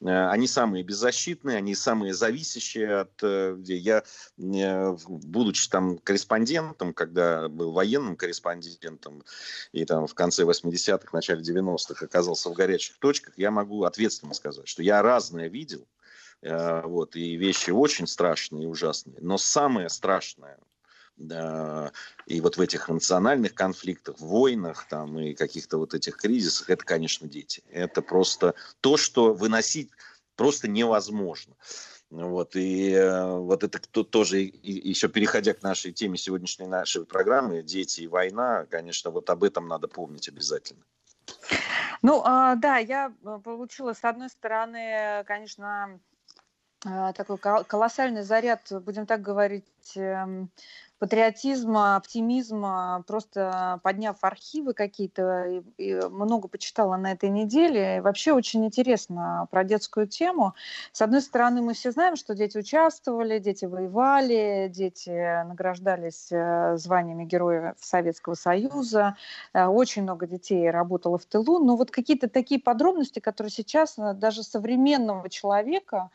Э, 0.00 0.28
они 0.28 0.46
самые 0.46 0.84
беззащитные, 0.84 1.56
они 1.56 1.74
самые 1.74 2.14
зависящие 2.14 3.00
от... 3.00 3.22
Э, 3.22 3.56
я, 3.64 4.02
э, 4.36 4.96
будучи 5.08 5.68
там 5.68 5.98
корреспондентом, 5.98 6.94
когда 6.94 7.48
был 7.48 7.72
военным 7.72 8.16
корреспондентом, 8.16 9.24
и 9.72 9.84
там 9.84 10.06
в 10.06 10.14
конце 10.14 10.44
80-х, 10.44 11.08
начале 11.12 11.42
90-х 11.42 12.04
оказался 12.04 12.50
в 12.50 12.54
горячих 12.54 12.98
точках, 12.98 13.34
я 13.36 13.50
могу 13.50 13.84
ответственно 13.84 14.34
сказать, 14.34 14.68
что 14.68 14.82
я 14.82 15.02
разное 15.02 15.48
видел, 15.48 15.86
вот, 16.40 17.16
и 17.16 17.34
вещи 17.34 17.70
очень 17.70 18.06
страшные 18.06 18.64
и 18.64 18.66
ужасные, 18.66 19.16
но 19.20 19.38
самое 19.38 19.88
страшное, 19.88 20.58
и 21.18 22.40
вот 22.40 22.56
в 22.56 22.60
этих 22.60 22.88
национальных 22.88 23.54
конфликтах, 23.54 24.18
войнах 24.20 24.86
там, 24.88 25.18
и 25.18 25.34
каких-то 25.34 25.78
вот 25.78 25.94
этих 25.94 26.16
кризисах, 26.16 26.70
это, 26.70 26.84
конечно, 26.84 27.28
дети. 27.28 27.62
Это 27.70 28.02
просто 28.02 28.54
то, 28.80 28.96
что 28.96 29.34
выносить 29.34 29.90
просто 30.36 30.68
невозможно. 30.68 31.54
Вот, 32.10 32.56
и 32.56 32.92
э, 32.92 33.36
вот 33.36 33.64
это 33.64 33.78
кто 33.78 34.02
тоже, 34.02 34.42
и, 34.42 34.88
еще 34.88 35.08
переходя 35.08 35.52
к 35.52 35.62
нашей 35.62 35.92
теме 35.92 36.16
сегодняшней 36.16 36.66
нашей 36.66 37.04
программы 37.04 37.62
«Дети 37.62 38.00
и 38.00 38.06
война», 38.06 38.64
конечно, 38.70 39.10
вот 39.10 39.28
об 39.28 39.44
этом 39.44 39.68
надо 39.68 39.88
помнить 39.88 40.26
обязательно. 40.26 40.82
Ну, 42.00 42.22
а, 42.24 42.54
да, 42.54 42.78
я 42.78 43.12
э, 43.22 43.38
получила, 43.44 43.92
с 43.92 44.04
одной 44.04 44.30
стороны, 44.30 45.22
конечно, 45.26 46.00
э, 46.86 47.12
такой 47.14 47.36
колоссальный 47.36 48.22
заряд, 48.22 48.62
будем 48.70 49.04
так 49.04 49.20
говорить, 49.20 49.66
эм, 49.96 50.50
патриотизма, 50.98 51.96
оптимизма, 51.96 53.04
просто 53.06 53.80
подняв 53.82 54.16
архивы 54.22 54.74
какие-то, 54.74 55.44
и, 55.44 55.62
и 55.78 55.94
много 56.08 56.48
почитала 56.48 56.96
на 56.96 57.12
этой 57.12 57.28
неделе. 57.28 57.96
И 57.96 58.00
вообще 58.00 58.32
очень 58.32 58.64
интересно 58.64 59.46
про 59.50 59.64
детскую 59.64 60.06
тему. 60.06 60.54
С 60.92 61.00
одной 61.02 61.22
стороны, 61.22 61.62
мы 61.62 61.74
все 61.74 61.92
знаем, 61.92 62.16
что 62.16 62.34
дети 62.34 62.58
участвовали, 62.58 63.38
дети 63.38 63.64
воевали, 63.64 64.70
дети 64.72 65.44
награждались 65.44 66.28
э, 66.30 66.76
званиями 66.76 67.24
Героев 67.24 67.74
Советского 67.80 68.34
Союза, 68.34 69.16
э, 69.52 69.64
очень 69.66 70.02
много 70.02 70.26
детей 70.26 70.70
работало 70.70 71.18
в 71.18 71.24
тылу, 71.24 71.58
но 71.58 71.76
вот 71.76 71.90
какие-то 71.90 72.28
такие 72.28 72.60
подробности, 72.60 73.20
которые 73.20 73.50
сейчас 73.50 73.98
э, 73.98 74.14
даже 74.14 74.42
современного 74.42 75.28
человека 75.28 76.10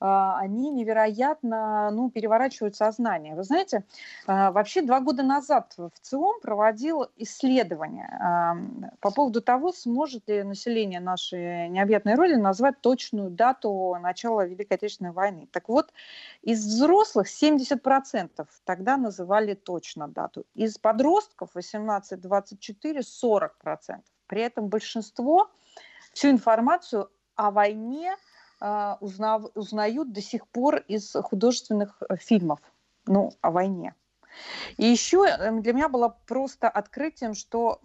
они 0.00 0.70
невероятно 0.70 1.90
ну, 1.90 2.10
переворачивают 2.10 2.76
сознание. 2.76 3.34
Вы 3.34 3.42
знаете, 3.42 3.84
а, 4.26 4.52
вообще 4.52 4.82
два 4.82 5.00
года 5.00 5.22
назад 5.22 5.74
в 5.76 5.90
ЦИОМ 6.00 6.40
проводил 6.40 7.06
исследование 7.16 8.08
по 9.00 9.10
поводу 9.10 9.40
того, 9.42 9.72
сможет 9.72 10.28
ли 10.28 10.42
население 10.42 11.00
нашей 11.00 11.68
необъятной 11.68 12.14
роли 12.14 12.34
назвать 12.34 12.80
точную 12.80 13.30
дату 13.30 13.96
начала 14.00 14.44
Великой 14.44 14.74
Отечественной 14.74 15.12
войны. 15.12 15.48
Так 15.52 15.68
вот, 15.68 15.92
из 16.42 16.64
взрослых 16.64 17.26
70% 17.26 18.46
тогда 18.64 18.96
называли 18.96 19.54
точно 19.54 20.08
дату. 20.08 20.44
Из 20.54 20.78
подростков 20.78 21.50
18-24 21.56 23.00
40%. 23.00 23.50
При 24.26 24.42
этом 24.42 24.68
большинство 24.68 25.50
всю 26.12 26.30
информацию 26.30 27.10
о 27.34 27.50
войне 27.50 28.12
а, 28.12 28.16
узнав, 29.00 29.44
узнают 29.54 30.12
до 30.12 30.20
сих 30.20 30.46
пор 30.48 30.76
из 30.88 31.12
художественных 31.12 32.02
э, 32.08 32.16
фильмов 32.16 32.60
ну, 33.06 33.32
о 33.40 33.50
войне. 33.50 33.94
И 34.76 34.86
еще 34.86 35.26
эм, 35.26 35.62
для 35.62 35.72
меня 35.72 35.88
было 35.88 36.16
просто 36.26 36.68
открытием, 36.68 37.34
что 37.34 37.80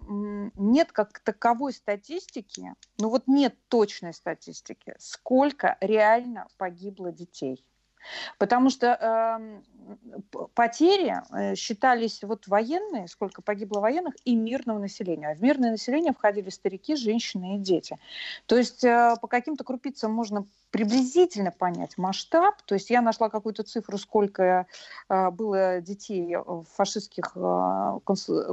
нет 0.55 0.91
как 0.91 1.19
таковой 1.19 1.73
статистики, 1.73 2.73
ну 2.99 3.09
вот 3.09 3.23
нет 3.27 3.55
точной 3.69 4.13
статистики, 4.13 4.95
сколько 4.99 5.77
реально 5.79 6.47
погибло 6.57 7.11
детей. 7.11 7.65
Потому 8.37 8.69
что 8.69 8.87
э, 8.87 10.45
потери 10.53 11.55
считались 11.55 12.23
вот 12.23 12.47
военные, 12.47 13.07
сколько 13.07 13.41
погибло 13.41 13.79
военных, 13.79 14.13
и 14.25 14.35
мирного 14.35 14.79
населения. 14.79 15.29
А 15.29 15.35
в 15.35 15.41
мирное 15.41 15.71
население 15.71 16.13
входили 16.13 16.49
старики, 16.49 16.95
женщины 16.95 17.55
и 17.55 17.59
дети. 17.59 17.97
То 18.45 18.57
есть 18.57 18.83
э, 18.83 19.15
по 19.21 19.27
каким-то 19.27 19.63
крупицам 19.63 20.11
можно 20.11 20.45
приблизительно 20.71 21.51
понять 21.51 21.97
масштаб. 21.97 22.61
То 22.65 22.73
есть 22.75 22.89
я 22.89 23.01
нашла 23.01 23.29
какую-то 23.29 23.63
цифру, 23.63 23.97
сколько 23.97 24.65
э, 25.07 25.29
было 25.29 25.81
детей 25.81 26.35
в 26.35 26.65
фашистских 26.75 27.33
э, 27.35 27.99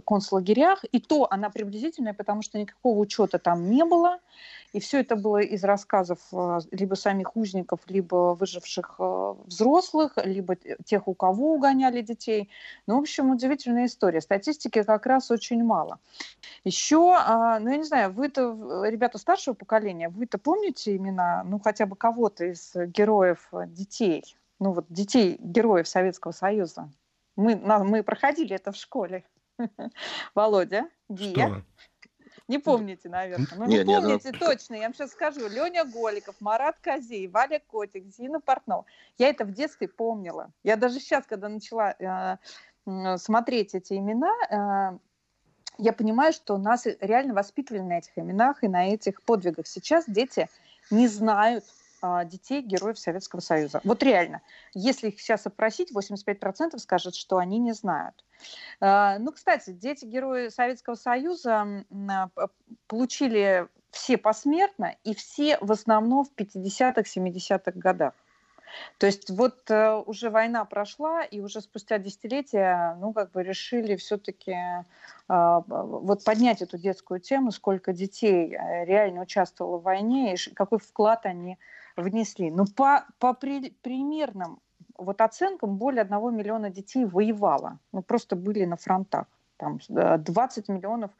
концлагерях, 0.04 0.84
и 0.92 1.00
то 1.00 1.26
она 1.30 1.50
приблизительная, 1.50 2.14
потому 2.14 2.42
что 2.42 2.58
никакого 2.58 2.98
учета 2.98 3.38
там 3.38 3.70
не 3.70 3.84
было. 3.84 4.18
И 4.72 4.78
все 4.78 5.00
это 5.00 5.16
было 5.16 5.38
из 5.38 5.64
рассказов 5.64 6.18
э, 6.32 6.60
либо 6.70 6.94
самих 6.94 7.36
узников, 7.36 7.80
либо 7.88 8.36
выживших 8.38 8.96
э, 8.98 9.34
взрослых, 9.46 10.12
либо 10.24 10.56
тех, 10.84 11.08
у 11.08 11.14
кого 11.14 11.54
угоняли 11.54 12.02
детей. 12.02 12.50
Ну, 12.86 12.96
в 12.96 13.00
общем, 13.00 13.30
удивительная 13.30 13.86
история. 13.86 14.20
Статистики 14.20 14.82
как 14.82 15.06
раз 15.06 15.30
очень 15.30 15.64
мало. 15.64 15.98
Еще, 16.62 17.14
а, 17.16 17.58
ну, 17.58 17.70
я 17.70 17.78
не 17.78 17.84
знаю, 17.84 18.12
вы-то, 18.12 18.84
ребята 18.84 19.18
старшего 19.18 19.54
поколения, 19.54 20.08
вы-то 20.08 20.38
помните 20.38 20.96
имена, 20.96 21.42
ну, 21.44 21.58
хотя 21.58 21.86
бы 21.86 21.96
кого-то 21.96 22.44
из 22.44 22.72
героев 22.74 23.48
детей? 23.66 24.36
Ну, 24.60 24.72
вот 24.72 24.86
детей 24.88 25.36
героев 25.40 25.88
Советского 25.88 26.32
Союза. 26.32 26.90
Мы, 27.34 27.56
мы 27.56 28.02
проходили 28.02 28.54
это 28.54 28.70
в 28.70 28.76
школе. 28.76 29.24
Володя, 30.34 30.88
Гия. 31.08 31.64
Не 32.50 32.58
помните, 32.58 33.08
наверное. 33.08 33.46
Ну, 33.56 33.64
не, 33.66 33.78
не 33.78 33.84
помните, 33.84 34.30
не, 34.32 34.38
ну... 34.38 34.46
точно. 34.46 34.74
Я 34.74 34.82
вам 34.82 34.94
сейчас 34.94 35.12
скажу. 35.12 35.48
Леня 35.48 35.84
Голиков, 35.84 36.34
Марат 36.40 36.80
Козей, 36.80 37.28
Валя 37.28 37.62
Котик, 37.64 38.06
Зина 38.08 38.40
Портнова. 38.40 38.84
Я 39.18 39.28
это 39.28 39.44
в 39.44 39.52
детстве 39.52 39.86
помнила. 39.86 40.50
Я 40.64 40.74
даже 40.76 40.98
сейчас, 40.98 41.26
когда 41.26 41.48
начала 41.48 41.94
э, 42.86 43.18
смотреть 43.18 43.76
эти 43.76 43.92
имена, 43.92 44.98
я 45.78 45.92
понимаю, 45.92 46.32
что 46.32 46.58
нас 46.58 46.86
реально 47.00 47.34
воспитывали 47.34 47.82
на 47.82 47.98
этих 47.98 48.18
именах 48.18 48.64
и 48.64 48.68
на 48.68 48.88
этих 48.88 49.22
подвигах. 49.22 49.68
Сейчас 49.68 50.04
дети 50.08 50.48
не 50.90 51.06
знают 51.06 51.64
детей 52.24 52.62
героев 52.62 52.98
Советского 52.98 53.40
Союза. 53.40 53.80
Вот 53.84 54.02
реально. 54.02 54.42
Если 54.74 55.08
их 55.08 55.20
сейчас 55.20 55.46
опросить, 55.46 55.92
85% 55.94 56.78
скажут, 56.78 57.14
что 57.14 57.38
они 57.38 57.58
не 57.58 57.72
знают. 57.72 58.24
А, 58.80 59.18
ну, 59.18 59.32
кстати, 59.32 59.70
дети 59.70 60.04
герои 60.04 60.48
Советского 60.48 60.94
Союза 60.94 61.84
а, 62.08 62.28
получили 62.86 63.68
все 63.90 64.16
посмертно 64.16 64.96
и 65.04 65.14
все 65.14 65.58
в 65.60 65.72
основном 65.72 66.24
в 66.24 66.32
50-х, 66.36 67.02
70-х 67.02 67.72
годах. 67.74 68.14
То 68.98 69.06
есть 69.06 69.30
вот 69.30 69.70
э, 69.70 69.94
уже 70.06 70.30
война 70.30 70.64
прошла, 70.64 71.24
и 71.24 71.40
уже 71.40 71.60
спустя 71.60 71.98
десятилетия, 71.98 72.96
ну, 73.00 73.12
как 73.12 73.32
бы 73.32 73.42
решили 73.42 73.96
все-таки 73.96 74.52
э, 74.52 74.84
вот 75.28 76.24
поднять 76.24 76.62
эту 76.62 76.78
детскую 76.78 77.20
тему, 77.20 77.50
сколько 77.50 77.92
детей 77.92 78.54
э, 78.54 78.84
реально 78.84 79.22
участвовало 79.22 79.78
в 79.78 79.82
войне, 79.82 80.34
и 80.34 80.54
какой 80.54 80.78
вклад 80.78 81.26
они 81.26 81.58
внесли. 81.96 82.50
Ну, 82.50 82.64
по, 82.66 83.04
по 83.18 83.34
при, 83.34 83.70
примерным 83.82 84.58
вот 84.96 85.20
оценкам, 85.20 85.76
более 85.76 86.02
одного 86.02 86.30
миллиона 86.30 86.70
детей 86.70 87.04
воевало. 87.04 87.78
Ну, 87.92 88.02
просто 88.02 88.36
были 88.36 88.64
на 88.64 88.76
фронтах. 88.76 89.26
Там 89.56 89.78
20 89.88 90.68
миллионов 90.68 91.10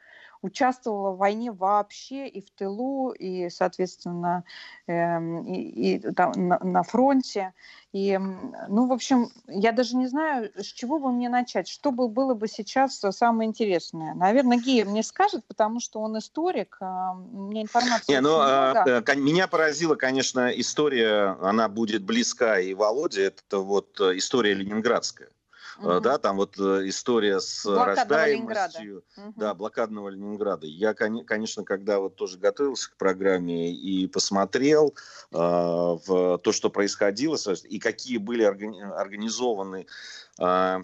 участвовала 0.43 1.11
в 1.11 1.19
войне 1.19 1.53
вообще 1.53 2.29
и 2.29 2.41
в 2.41 2.51
тылу, 2.51 3.11
и, 3.11 3.49
соответственно, 3.51 4.45
э, 4.87 5.43
и, 5.45 5.97
и 5.97 5.99
там, 6.13 6.33
на, 6.37 6.59
на 6.59 6.83
фронте. 6.83 7.53
И, 7.93 8.19
ну, 8.69 8.87
в 8.87 8.93
общем, 8.93 9.31
я 9.49 9.73
даже 9.73 9.97
не 9.97 10.07
знаю, 10.07 10.51
с 10.57 10.67
чего 10.67 10.99
бы 10.99 11.11
мне 11.11 11.29
начать, 11.29 11.69
что 11.69 11.91
бы 11.91 12.09
было 12.09 12.35
бы 12.35 12.47
сейчас 12.47 12.99
самое 13.11 13.49
интересное. 13.49 14.15
Наверное, 14.15 14.59
Гия 14.59 14.85
мне 14.85 15.03
скажет, 15.03 15.45
потому 15.47 15.81
что 15.81 16.01
он 16.01 16.17
историк, 16.19 16.77
а 16.81 17.15
меня 17.15 17.63
информация... 17.63 18.15
Не, 18.15 18.21
ну, 18.21 18.37
а, 18.39 18.85
э, 18.87 19.17
меня 19.17 19.49
поразила, 19.49 19.97
конечно, 19.97 20.49
история, 20.49 21.37
она 21.41 21.69
будет 21.69 22.05
близка 22.05 22.61
и 22.61 22.75
Володе, 22.75 23.25
это 23.25 23.59
вот 23.59 24.01
э, 24.01 24.17
история 24.17 24.55
ленинградская 24.55 25.29
угу. 25.79 26.01
да, 26.01 26.19
там 26.19 26.37
вот 26.37 26.59
э, 26.59 26.89
история 26.89 27.41
с 27.41 27.65
рождаемостью, 27.67 29.05
угу. 29.17 29.35
да, 29.37 29.55
блокадного 29.55 30.09
Ленинграда. 30.09 30.67
Я, 30.67 30.95
конечно, 30.95 31.65
когда 31.65 31.99
вот 32.01 32.17
тоже 32.17 32.39
готовился 32.39 32.91
к 32.91 32.97
программе 32.97 33.73
и 33.73 34.07
посмотрел 34.07 34.95
э, 35.33 35.37
в 35.37 36.39
то, 36.39 36.53
что 36.53 36.71
происходило, 36.71 37.37
и 37.69 37.79
какие 37.79 38.19
были 38.19 38.43
организованы 38.43 39.87
э, 40.39 40.83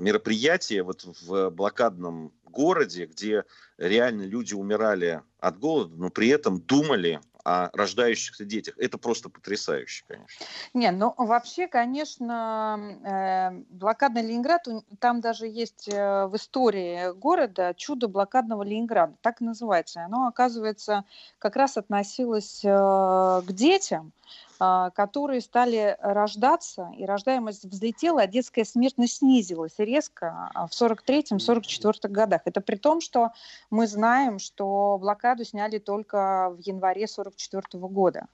мероприятия 0.00 0.82
вот 0.82 1.04
в 1.22 1.50
блокадном 1.50 2.32
городе, 2.44 3.06
где 3.06 3.44
реально 3.78 4.22
люди 4.22 4.54
умирали 4.54 5.22
от 5.38 5.58
голода, 5.58 5.94
но 5.96 6.10
при 6.10 6.28
этом 6.28 6.60
думали 6.60 7.20
о 7.46 7.70
рождающихся 7.72 8.44
детях. 8.44 8.74
Это 8.76 8.98
просто 8.98 9.28
потрясающе, 9.28 10.04
конечно. 10.08 10.44
Не, 10.74 10.90
ну 10.90 11.14
вообще, 11.16 11.68
конечно, 11.68 12.98
э, 13.04 13.62
блокадный 13.70 14.22
Ленинград, 14.22 14.66
там 14.98 15.20
даже 15.20 15.46
есть 15.46 15.88
э, 15.88 16.26
в 16.26 16.34
истории 16.34 17.16
города 17.16 17.72
чудо 17.76 18.08
блокадного 18.08 18.64
Ленинграда, 18.64 19.14
так 19.20 19.40
и 19.40 19.44
называется. 19.44 20.04
Оно, 20.04 20.26
оказывается, 20.26 21.04
как 21.38 21.54
раз 21.54 21.76
относилось 21.76 22.64
э, 22.64 22.68
к 22.68 23.52
детям, 23.52 24.12
которые 24.58 25.40
стали 25.40 25.96
рождаться, 26.00 26.90
и 26.96 27.04
рождаемость 27.04 27.64
взлетела, 27.64 28.22
а 28.22 28.26
детская 28.26 28.64
смертность 28.64 29.18
снизилась 29.18 29.74
резко 29.78 30.50
а, 30.54 30.66
в 30.66 30.70
43-44 30.70 32.08
годах. 32.08 32.42
Это 32.44 32.60
при 32.60 32.76
том, 32.76 33.00
что 33.00 33.32
мы 33.70 33.86
знаем, 33.86 34.38
что 34.38 34.98
блокаду 34.98 35.44
сняли 35.44 35.78
только 35.78 36.50
в 36.56 36.58
январе 36.60 37.06
44 37.06 37.62
года. 37.88 38.26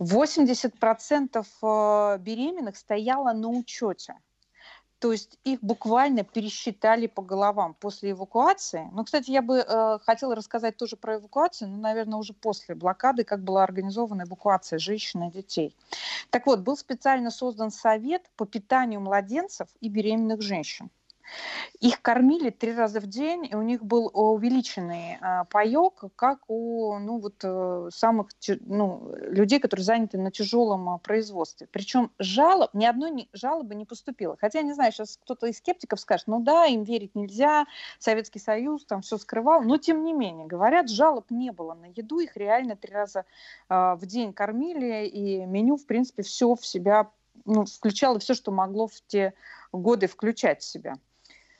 80% 0.00 1.44
э, 1.62 2.18
беременных 2.18 2.76
стояло 2.76 3.32
на 3.32 3.48
учете. 3.48 4.14
То 5.06 5.12
есть 5.12 5.38
их 5.44 5.60
буквально 5.60 6.24
пересчитали 6.24 7.06
по 7.06 7.22
головам 7.22 7.74
после 7.74 8.10
эвакуации. 8.10 8.88
Ну, 8.90 9.04
кстати, 9.04 9.30
я 9.30 9.40
бы 9.40 9.58
э, 9.58 9.98
хотела 10.04 10.34
рассказать 10.34 10.76
тоже 10.76 10.96
про 10.96 11.18
эвакуацию, 11.18 11.70
но, 11.70 11.76
наверное, 11.76 12.18
уже 12.18 12.32
после 12.32 12.74
блокады, 12.74 13.22
как 13.22 13.44
была 13.44 13.62
организована 13.62 14.22
эвакуация 14.22 14.80
женщин 14.80 15.22
и 15.22 15.30
детей. 15.30 15.76
Так 16.30 16.46
вот, 16.46 16.58
был 16.58 16.76
специально 16.76 17.30
создан 17.30 17.70
совет 17.70 18.28
по 18.34 18.46
питанию 18.46 19.00
младенцев 19.00 19.68
и 19.80 19.88
беременных 19.88 20.42
женщин. 20.42 20.90
Их 21.80 22.00
кормили 22.00 22.50
три 22.50 22.74
раза 22.74 23.00
в 23.00 23.06
день, 23.06 23.46
и 23.50 23.54
у 23.54 23.62
них 23.62 23.84
был 23.84 24.10
увеличенный 24.12 25.18
а, 25.20 25.44
паек, 25.44 26.04
как 26.16 26.38
у 26.48 26.98
ну, 26.98 27.18
вот, 27.20 27.34
э, 27.42 27.88
самых 27.92 28.28
ну, 28.60 29.14
людей, 29.18 29.60
которые 29.60 29.84
заняты 29.84 30.18
на 30.18 30.30
тяжелом 30.30 30.88
а, 30.88 30.98
производстве. 30.98 31.68
Причем 31.70 32.10
жалоб, 32.18 32.70
ни 32.72 32.84
одной 32.84 33.28
жалобы 33.32 33.74
не 33.74 33.84
поступило. 33.84 34.36
Хотя, 34.40 34.62
не 34.62 34.72
знаю, 34.72 34.92
сейчас 34.92 35.18
кто-то 35.22 35.46
из 35.46 35.58
скептиков 35.58 36.00
скажет, 36.00 36.26
ну 36.28 36.40
да, 36.40 36.66
им 36.66 36.82
верить 36.82 37.14
нельзя, 37.14 37.66
Советский 37.98 38.38
Союз 38.38 38.84
там 38.86 39.02
все 39.02 39.18
скрывал, 39.18 39.62
но 39.62 39.76
тем 39.76 40.04
не 40.04 40.12
менее, 40.12 40.46
говорят, 40.46 40.88
жалоб 40.88 41.30
не 41.30 41.52
было 41.52 41.74
на 41.74 41.86
еду, 41.86 42.20
их 42.20 42.36
реально 42.36 42.76
три 42.76 42.92
раза 42.92 43.24
а, 43.68 43.96
в 43.96 44.06
день 44.06 44.32
кормили, 44.32 45.06
и 45.06 45.44
меню, 45.44 45.76
в 45.76 45.86
принципе, 45.86 46.22
все 46.22 46.54
в 46.54 46.64
себя 46.64 47.10
ну, 47.44 47.64
включало 47.66 48.18
все, 48.18 48.34
что 48.34 48.50
могло 48.50 48.86
в 48.86 49.00
те 49.06 49.34
годы 49.72 50.06
включать 50.06 50.62
в 50.62 50.64
себя. 50.64 50.96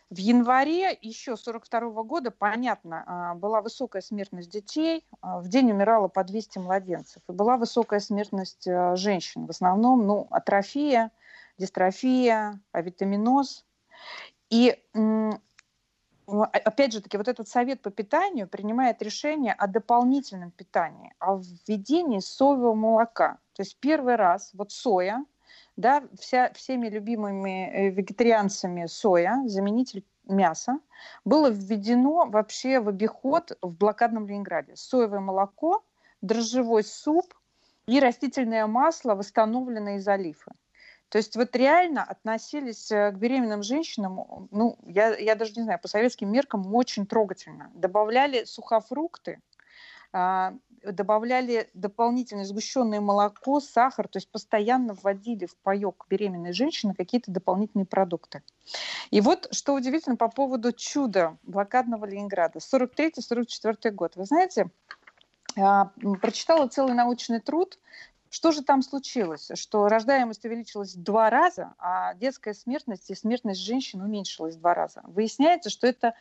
В 0.09 0.19
январе 0.19 0.97
еще 1.03 1.37
42 1.37 2.05
года, 2.05 2.31
понятно, 2.31 3.03
а, 3.07 3.35
была 3.35 3.61
высокая 3.61 4.01
смертность 4.01 4.51
детей, 4.51 5.05
а, 5.21 5.41
в 5.41 5.49
день 5.49 5.73
умирало 5.73 6.07
по 6.07 6.23
200 6.23 6.61
младенцев, 6.61 7.23
и 7.29 7.33
была 7.33 7.57
высокая 7.57 7.99
смертность 7.99 8.69
а, 8.69 8.95
женщин, 8.95 9.47
в 9.47 9.51
основном 9.51 10.07
ну, 10.07 10.29
атрофия, 10.31 11.11
дистрофия, 11.59 12.61
авитаминоз. 12.71 13.65
И 14.49 14.81
опять 16.27 16.93
же 16.93 17.01
таки, 17.01 17.17
вот 17.17 17.27
этот 17.27 17.49
совет 17.49 17.83
по 17.83 17.91
питанию 17.91 18.47
принимает 18.47 19.03
решение 19.03 19.55
о 19.55 19.67
дополнительном 19.67 20.53
питании, 20.53 21.15
о 21.19 21.39
введении 21.39 22.21
соевого 22.21 22.75
молока. 22.75 23.39
То 23.55 23.63
есть 23.63 23.77
первый 23.81 24.15
раз 24.15 24.51
вот 24.55 24.71
соя– 24.71 25.25
да, 25.77 26.03
вся, 26.19 26.53
всеми 26.55 26.89
любимыми 26.89 27.71
э, 27.71 27.91
вегетарианцами 27.91 28.87
соя, 28.87 29.43
заменитель 29.47 30.05
мяса, 30.25 30.81
было 31.25 31.51
введено 31.51 32.27
вообще 32.27 32.81
в 32.81 32.89
обиход 32.89 33.57
в 33.63 33.77
блокадном 33.77 34.27
Ленинграде. 34.27 34.75
Соевое 34.75 35.21
молоко, 35.21 35.85
дрожжевой 36.23 36.83
суп 36.83 37.35
и 37.87 38.01
растительное 38.01 38.67
масло, 38.67 39.15
восстановленное 39.15 39.97
из 39.99 40.09
олифы. 40.09 40.53
То 41.09 41.19
есть 41.19 41.37
вот 41.37 41.55
реально 41.55 42.03
относились 42.03 42.91
э, 42.91 43.13
к 43.13 43.15
беременным 43.15 43.63
женщинам, 43.63 44.49
ну, 44.51 44.77
я, 44.87 45.17
я 45.17 45.37
даже 45.37 45.53
не 45.57 45.63
знаю, 45.63 45.79
по 45.81 45.89
советским 45.89 46.33
меркам 46.33 46.75
очень 46.75 47.07
трогательно. 47.07 47.71
Добавляли 47.75 48.45
сухофрукты, 48.45 49.41
а, 50.13 50.55
добавляли 50.93 51.71
дополнительное 51.75 52.45
сгущенное 52.45 53.01
молоко, 53.01 53.61
сахар, 53.61 54.09
то 54.09 54.19
есть 54.19 54.31
постоянно 54.31 54.95
вводили 54.95 55.47
в 55.47 55.57
паек 55.57 56.07
беременной 56.09 56.53
женщины 56.53 56.95
какие-то 56.95 57.31
дополнительные 57.31 57.87
продукты. 57.87 58.43
И 59.11 59.21
вот 59.21 59.49
что 59.53 59.75
удивительно 59.75 60.17
по 60.17 60.29
поводу 60.29 60.73
чуда 60.73 61.37
блокадного 61.43 62.05
Ленинграда. 62.05 62.59
43-44 62.59 63.91
год. 63.91 64.17
Вы 64.17 64.25
знаете, 64.25 64.71
а, 65.57 65.91
прочитала 66.21 66.69
целый 66.69 66.95
научный 66.95 67.41
труд, 67.41 67.79
что 68.29 68.53
же 68.53 68.63
там 68.63 68.83
случилось? 68.83 69.51
Что 69.55 69.89
рождаемость 69.89 70.45
увеличилась 70.45 70.95
в 70.95 71.03
два 71.03 71.31
раза, 71.31 71.75
а 71.79 72.15
детская 72.15 72.55
смертность 72.55 73.11
и 73.11 73.15
смертность 73.15 73.61
женщин 73.61 74.03
уменьшилась 74.03 74.57
в 74.57 74.61
два 74.61 74.75
раза. 74.75 75.01
Выясняется, 75.05 75.71
что 75.71 75.87
это 75.87 76.15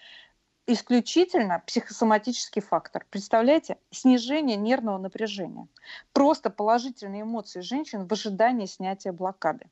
исключительно 0.68 1.62
психосоматический 1.66 2.62
фактор. 2.62 3.06
Представляете? 3.10 3.78
Снижение 3.92 4.58
нервного 4.58 4.98
напряжения. 4.98 5.68
Просто 6.12 6.50
положительные 6.50 7.22
эмоции 7.22 7.62
женщин 7.62 8.08
в 8.08 8.12
ожидании 8.12 8.66
снятия 8.66 9.12
блокады. 9.12 9.70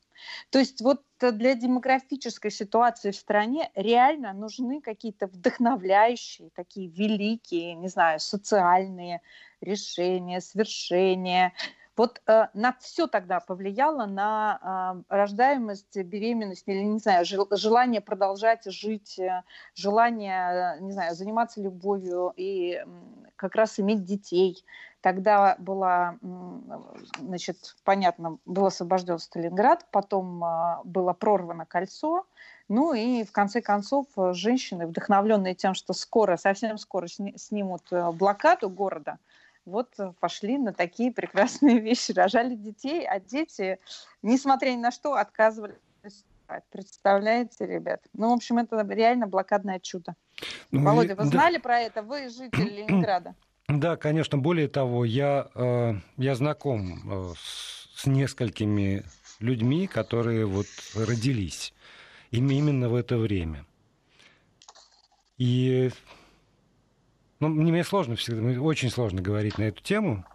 То 0.51 0.59
есть 0.59 0.81
вот 0.81 1.01
для 1.19 1.55
демографической 1.55 2.51
ситуации 2.51 3.11
в 3.11 3.15
стране 3.15 3.71
реально 3.75 4.33
нужны 4.33 4.81
какие-то 4.81 5.27
вдохновляющие, 5.27 6.49
такие 6.53 6.89
великие, 6.89 7.73
не 7.73 7.87
знаю, 7.87 8.19
социальные 8.19 9.21
решения, 9.61 10.41
свершения, 10.41 11.53
вот 11.95 12.21
э, 12.25 12.47
на 12.53 12.73
все 12.79 13.07
тогда 13.07 13.39
повлияло 13.39 14.05
на 14.05 15.03
э, 15.09 15.15
рождаемость, 15.15 15.95
беременность 15.97 16.63
или, 16.65 16.81
не 16.81 16.99
знаю, 16.99 17.25
желание 17.25 18.01
продолжать 18.01 18.65
жить, 18.65 19.19
э, 19.19 19.43
желание, 19.75 20.77
не 20.81 20.91
знаю, 20.91 21.13
заниматься 21.15 21.61
любовью 21.61 22.33
и 22.35 22.83
как 23.35 23.55
раз 23.55 23.79
иметь 23.79 24.05
детей. 24.05 24.63
Тогда 25.01 25.57
была, 25.59 26.17
значит, 27.19 27.75
понятно, 27.83 28.37
был 28.45 28.67
освобожден 28.67 29.19
Сталинград, 29.19 29.85
потом 29.91 30.41
а, 30.41 30.79
было 30.85 31.11
прорвано 31.11 31.65
кольцо, 31.65 32.25
ну 32.69 32.93
и 32.93 33.25
в 33.25 33.33
конце 33.33 33.61
концов 33.61 34.07
женщины, 34.31 34.87
вдохновленные 34.87 35.55
тем, 35.55 35.73
что 35.73 35.91
скоро, 35.91 36.37
совсем 36.37 36.77
скоро 36.77 37.07
снимут 37.07 37.83
э, 37.91 38.11
блокаду 38.13 38.69
города, 38.69 39.19
вот 39.65 39.95
пошли 40.19 40.57
на 40.57 40.73
такие 40.73 41.11
прекрасные 41.11 41.79
вещи, 41.81 42.11
рожали 42.11 42.55
детей, 42.55 43.05
а 43.07 43.19
дети, 43.19 43.79
несмотря 44.21 44.71
ни 44.71 44.77
на 44.77 44.91
что, 44.91 45.13
отказывались 45.13 45.77
Представляете, 46.71 47.65
ребят? 47.65 48.01
Ну, 48.13 48.29
в 48.29 48.33
общем, 48.33 48.59
это 48.59 48.85
реально 48.89 49.27
блокадное 49.27 49.79
чудо. 49.79 50.15
Ну, 50.71 50.83
Володя, 50.83 51.15
вы 51.15 51.23
да. 51.23 51.29
знали 51.29 51.57
про 51.57 51.79
это? 51.79 52.03
Вы 52.03 52.29
житель 52.29 52.69
Ленинграда. 52.75 53.35
Да, 53.67 53.95
конечно. 53.95 54.37
Более 54.37 54.67
того, 54.67 55.05
я, 55.05 55.47
э, 55.55 55.93
я 56.17 56.35
знаком 56.35 57.31
э, 57.31 57.33
с 57.95 58.05
несколькими 58.05 59.03
людьми, 59.39 59.87
которые 59.87 60.45
вот 60.45 60.67
родились 60.95 61.73
именно 62.31 62.89
в 62.89 62.95
это 62.95 63.17
время. 63.17 63.65
И 65.37 65.91
ну, 67.49 67.71
мне 67.71 67.83
сложно 67.83 68.15
всегда, 68.15 68.61
очень 68.61 68.89
сложно 68.89 69.21
говорить 69.21 69.57
на 69.57 69.63
эту 69.63 69.83
тему, 69.83 70.25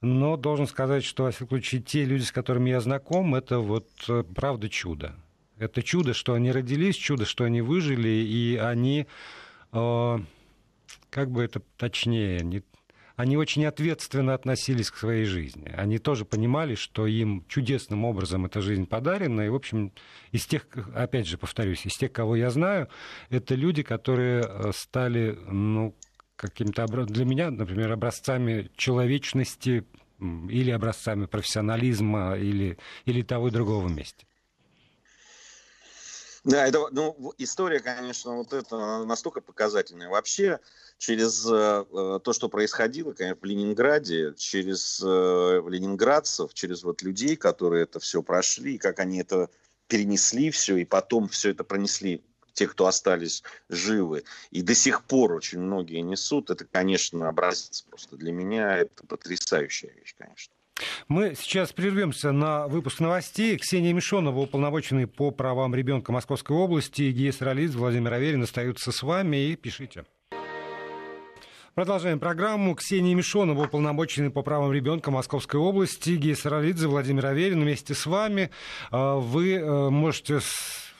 но 0.00 0.36
должен 0.36 0.66
сказать, 0.66 1.04
что, 1.04 1.24
во 1.24 1.30
всяком 1.30 1.48
случае, 1.48 1.82
те 1.82 2.04
люди, 2.04 2.22
с 2.22 2.32
которыми 2.32 2.70
я 2.70 2.80
знаком, 2.80 3.34
это 3.34 3.58
вот 3.58 3.88
э, 4.08 4.22
правда 4.34 4.68
чудо. 4.68 5.14
Это 5.58 5.82
чудо, 5.82 6.14
что 6.14 6.34
они 6.34 6.52
родились, 6.52 6.96
чудо, 6.96 7.24
что 7.24 7.44
они 7.44 7.62
выжили, 7.62 8.08
и 8.08 8.56
они, 8.56 9.06
э, 9.72 10.18
как 11.10 11.30
бы 11.30 11.42
это 11.42 11.62
точнее, 11.78 12.40
не, 12.40 12.62
они 13.16 13.38
очень 13.38 13.64
ответственно 13.64 14.34
относились 14.34 14.90
к 14.90 14.96
своей 14.96 15.24
жизни. 15.24 15.72
Они 15.74 15.98
тоже 15.98 16.26
понимали, 16.26 16.74
что 16.74 17.06
им 17.06 17.44
чудесным 17.48 18.04
образом 18.04 18.44
эта 18.44 18.60
жизнь 18.60 18.86
подарена. 18.86 19.46
И, 19.46 19.48
в 19.48 19.54
общем, 19.54 19.92
из 20.32 20.46
тех, 20.46 20.66
опять 20.94 21.26
же, 21.26 21.38
повторюсь, 21.38 21.86
из 21.86 21.96
тех, 21.96 22.12
кого 22.12 22.36
я 22.36 22.50
знаю, 22.50 22.88
это 23.30 23.54
люди, 23.54 23.82
которые 23.82 24.42
э, 24.42 24.70
стали, 24.74 25.38
ну, 25.46 25.94
каким-то 26.36 26.86
для 26.86 27.24
меня, 27.24 27.50
например, 27.50 27.92
образцами 27.92 28.70
человечности 28.76 29.84
или 30.20 30.70
образцами 30.70 31.26
профессионализма 31.26 32.36
или, 32.36 32.78
или 33.04 33.22
того 33.22 33.48
и 33.48 33.50
другого 33.50 33.86
вместе. 33.86 34.26
Да, 36.44 36.64
это, 36.64 36.86
ну, 36.92 37.34
история, 37.38 37.80
конечно, 37.80 38.36
вот 38.36 38.52
это 38.52 39.04
настолько 39.04 39.40
показательная. 39.40 40.08
Вообще, 40.08 40.60
через 40.96 41.44
э, 41.44 41.84
э, 41.90 42.20
то, 42.22 42.32
что 42.32 42.48
происходило, 42.48 43.12
конечно, 43.14 43.40
в 43.40 43.44
Ленинграде, 43.44 44.32
через 44.36 45.02
э, 45.04 45.62
ленинградцев, 45.68 46.54
через 46.54 46.84
вот 46.84 47.02
людей, 47.02 47.34
которые 47.34 47.82
это 47.82 47.98
все 47.98 48.22
прошли, 48.22 48.78
как 48.78 49.00
они 49.00 49.18
это 49.18 49.50
перенесли 49.88 50.52
все, 50.52 50.76
и 50.76 50.84
потом 50.84 51.26
все 51.26 51.50
это 51.50 51.64
пронесли 51.64 52.22
те, 52.56 52.66
кто 52.66 52.86
остались 52.86 53.44
живы, 53.68 54.24
и 54.50 54.62
до 54.62 54.74
сих 54.74 55.04
пор 55.04 55.34
очень 55.34 55.60
многие 55.60 56.00
несут, 56.00 56.50
это, 56.50 56.64
конечно, 56.64 57.28
образец 57.28 57.82
просто 57.82 58.16
для 58.16 58.32
меня, 58.32 58.76
это 58.76 59.06
потрясающая 59.06 59.90
вещь, 59.90 60.14
конечно. 60.18 60.52
Мы 61.08 61.34
сейчас 61.38 61.72
прервемся 61.72 62.32
на 62.32 62.66
выпуск 62.66 63.00
новостей. 63.00 63.56
Ксения 63.56 63.94
Мишонова, 63.94 64.40
уполномоченный 64.40 65.06
по 65.06 65.30
правам 65.30 65.74
ребенка 65.74 66.12
Московской 66.12 66.56
области, 66.56 67.02
и 67.02 67.32
Сарализ, 67.32 67.74
Владимир 67.74 68.12
Аверин 68.12 68.42
остаются 68.42 68.92
с 68.92 69.02
вами 69.02 69.36
и 69.36 69.56
пишите. 69.56 70.04
Продолжаем 71.74 72.18
программу. 72.18 72.74
Ксения 72.74 73.14
Мишонова, 73.14 73.66
уполномоченный 73.66 74.30
по 74.30 74.42
правам 74.42 74.72
ребенка 74.72 75.10
Московской 75.10 75.60
области, 75.60 76.16
Гия 76.16 76.34
Саралидзе, 76.34 76.88
Владимир 76.88 77.26
Аверин 77.26 77.60
вместе 77.60 77.94
с 77.94 78.06
вами. 78.06 78.50
А, 78.90 79.16
вы 79.16 79.56
э, 79.56 79.90
можете 79.90 80.40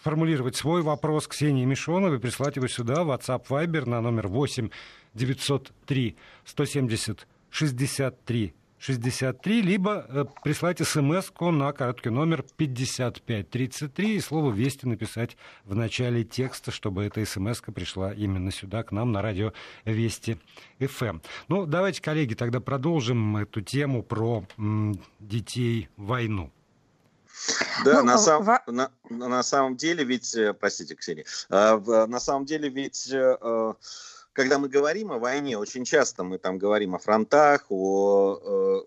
формулировать 0.06 0.54
свой 0.54 0.82
вопрос 0.82 1.26
Ксении 1.26 1.64
Мишоновой, 1.64 2.20
прислать 2.20 2.54
его 2.54 2.68
сюда, 2.68 3.02
в 3.02 3.10
WhatsApp 3.10 3.48
Viber 3.48 3.88
на 3.88 4.00
номер 4.00 4.28
8 4.28 4.70
903 5.14 6.16
170 6.44 7.26
63 7.50 8.54
63, 8.78 9.62
либо 9.62 10.06
э, 10.08 10.24
прислать 10.44 10.78
смс 10.86 11.32
на 11.40 11.72
короткий 11.72 12.10
номер 12.10 12.44
5533 12.56 14.14
и 14.14 14.20
слово 14.20 14.52
«Вести» 14.52 14.86
написать 14.86 15.36
в 15.64 15.74
начале 15.74 16.22
текста, 16.22 16.70
чтобы 16.70 17.02
эта 17.02 17.26
смс 17.26 17.60
пришла 17.74 18.12
именно 18.12 18.52
сюда, 18.52 18.84
к 18.84 18.92
нам 18.92 19.10
на 19.10 19.22
радио 19.22 19.54
«Вести 19.84 20.38
ФМ». 20.78 21.18
Ну, 21.48 21.66
давайте, 21.66 22.00
коллеги, 22.00 22.34
тогда 22.34 22.60
продолжим 22.60 23.38
эту 23.38 23.60
тему 23.60 24.04
про 24.04 24.44
м, 24.56 25.00
детей 25.18 25.88
войну. 25.96 26.52
Да, 27.84 28.02
ну, 28.02 28.04
на, 28.04 28.18
сам, 28.18 28.42
в... 28.42 28.62
на, 28.66 28.90
на 29.10 29.42
самом 29.42 29.76
деле 29.76 30.04
ведь, 30.04 30.34
э, 30.34 30.54
простите, 30.54 30.94
Ксения, 30.94 31.24
э, 31.50 32.06
на 32.06 32.20
самом 32.20 32.44
деле 32.46 32.68
ведь 32.68 33.08
э, 33.12 33.74
когда 34.32 34.58
мы 34.58 34.68
говорим 34.68 35.12
о 35.12 35.18
войне, 35.18 35.58
очень 35.58 35.84
часто 35.84 36.24
мы 36.24 36.38
там 36.38 36.58
говорим 36.58 36.94
о 36.94 36.98
фронтах, 36.98 37.66
о, 37.70 38.84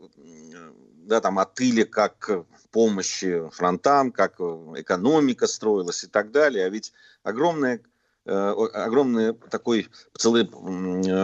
да, 1.05 1.21
там, 1.21 1.39
о 1.39 1.45
тыле 1.45 1.85
как 1.85 2.29
помощи 2.71 3.49
фронтам, 3.51 4.11
как 4.11 4.39
экономика 4.39 5.47
строилась 5.47 6.03
и 6.03 6.07
так 6.07 6.31
далее. 6.31 6.65
А 6.65 6.69
ведь 6.69 6.93
огромное 7.23 7.77
Э, 7.77 7.81
огромный 8.29 9.33
такой 9.33 9.87
целый 10.17 10.43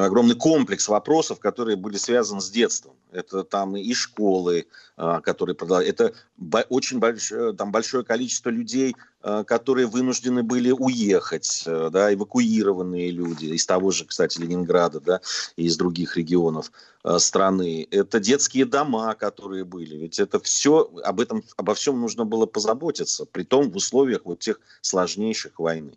огромный 0.05 0.35
комплекс 0.35 0.87
вопросов, 0.87 1.39
которые 1.39 1.75
были 1.75 1.97
связаны 1.97 2.41
с 2.41 2.49
детством. 2.49 2.95
Это 3.11 3.43
там 3.43 3.75
и 3.77 3.93
школы, 3.93 4.67
а, 4.97 5.21
которые 5.21 5.55
продолжают. 5.55 5.99
Это 5.99 6.13
очень 6.69 6.99
большое, 6.99 7.53
там 7.53 7.71
большое 7.71 8.03
количество 8.03 8.49
людей, 8.49 8.95
а, 9.21 9.43
которые 9.43 9.87
вынуждены 9.87 10.43
были 10.43 10.71
уехать, 10.71 11.63
э, 11.65 11.89
да, 11.91 12.13
эвакуированные 12.13 13.11
люди 13.11 13.45
из 13.45 13.65
того 13.65 13.91
же, 13.91 14.05
кстати, 14.05 14.39
Ленинграда, 14.39 14.99
да, 14.99 15.21
и 15.55 15.65
из 15.65 15.77
других 15.77 16.17
регионов 16.17 16.71
э, 17.03 17.19
страны. 17.19 17.87
Это 17.91 18.19
детские 18.19 18.65
дома, 18.65 19.15
которые 19.15 19.63
были. 19.63 19.95
Ведь 19.95 20.19
это 20.19 20.39
все, 20.39 20.89
об 21.03 21.19
этом, 21.19 21.43
обо 21.57 21.73
всем 21.73 21.99
нужно 21.99 22.25
было 22.25 22.45
позаботиться, 22.45 23.25
при 23.25 23.43
том 23.43 23.71
в 23.71 23.75
условиях 23.75 24.21
вот 24.25 24.39
тех 24.39 24.59
сложнейших 24.81 25.59
войны. 25.59 25.93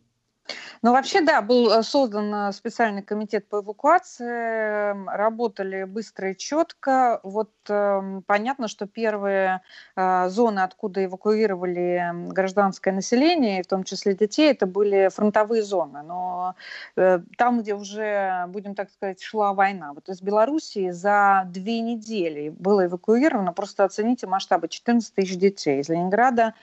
Ну, 0.83 0.93
вообще, 0.93 1.21
да, 1.21 1.43
был 1.43 1.73
э, 1.73 1.83
создан 1.83 2.33
э, 2.33 2.53
специальный 2.53 3.03
комитет 3.03 3.49
по 3.49 3.61
эвакуации, 3.61 5.07
работали 5.09 5.85
быстро 5.85 6.31
и 6.31 6.37
четко. 6.37 7.19
Вот 7.25 7.51
э, 7.69 8.21
понятно, 8.27 8.69
что 8.69 8.87
первые 8.87 9.63
э, 9.97 10.29
зоны, 10.29 10.61
откуда 10.61 11.05
эвакуировали 11.05 12.13
гражданское 12.33 12.93
население, 12.93 13.65
в 13.65 13.67
том 13.67 13.83
числе 13.83 14.15
детей, 14.15 14.53
это 14.53 14.67
были 14.67 15.11
фронтовые 15.13 15.65
зоны. 15.65 16.03
Но 16.05 16.55
э, 16.97 17.21
там, 17.37 17.61
где 17.61 17.75
уже, 17.75 18.45
будем 18.49 18.77
так 18.77 18.91
сказать, 18.93 19.21
шла 19.21 19.55
война. 19.55 19.93
Вот 19.95 20.09
из 20.09 20.23
Белоруссии 20.23 20.91
за 20.91 21.43
две 21.47 21.81
недели 21.81 22.51
было 22.51 22.87
эвакуировано, 22.87 23.53
просто 23.53 23.83
оцените 23.85 24.29
масштабы, 24.29 24.69
14 24.69 25.13
тысяч 25.13 25.37
детей. 25.37 25.81
Из 25.81 25.89
Ленинграда 25.89 26.55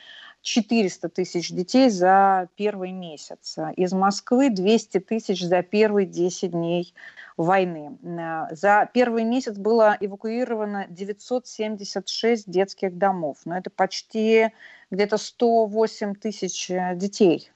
400 0.46 1.10
тысяч 1.10 1.50
детей 1.50 1.90
за 1.90 2.50
первый 2.56 2.92
месяц. 2.92 3.58
Из 3.76 3.94
Москвы 3.94 4.52
200 4.52 5.00
тысяч 5.00 5.44
за 5.44 5.64
первые 5.64 6.06
10 6.06 6.52
дней 6.52 6.94
войны. 7.36 7.98
За 8.52 8.88
первый 8.94 9.24
месяц 9.24 9.58
было 9.58 9.98
эвакуировано 10.00 10.86
976 10.90 12.50
детских 12.50 12.96
домов. 12.96 13.40
Но 13.46 13.58
это 13.58 13.72
почти 13.72 14.52
где-то 14.92 15.18
108 15.18 16.14
тысяч 16.14 16.68
детей 16.94 17.50
а, 17.50 17.55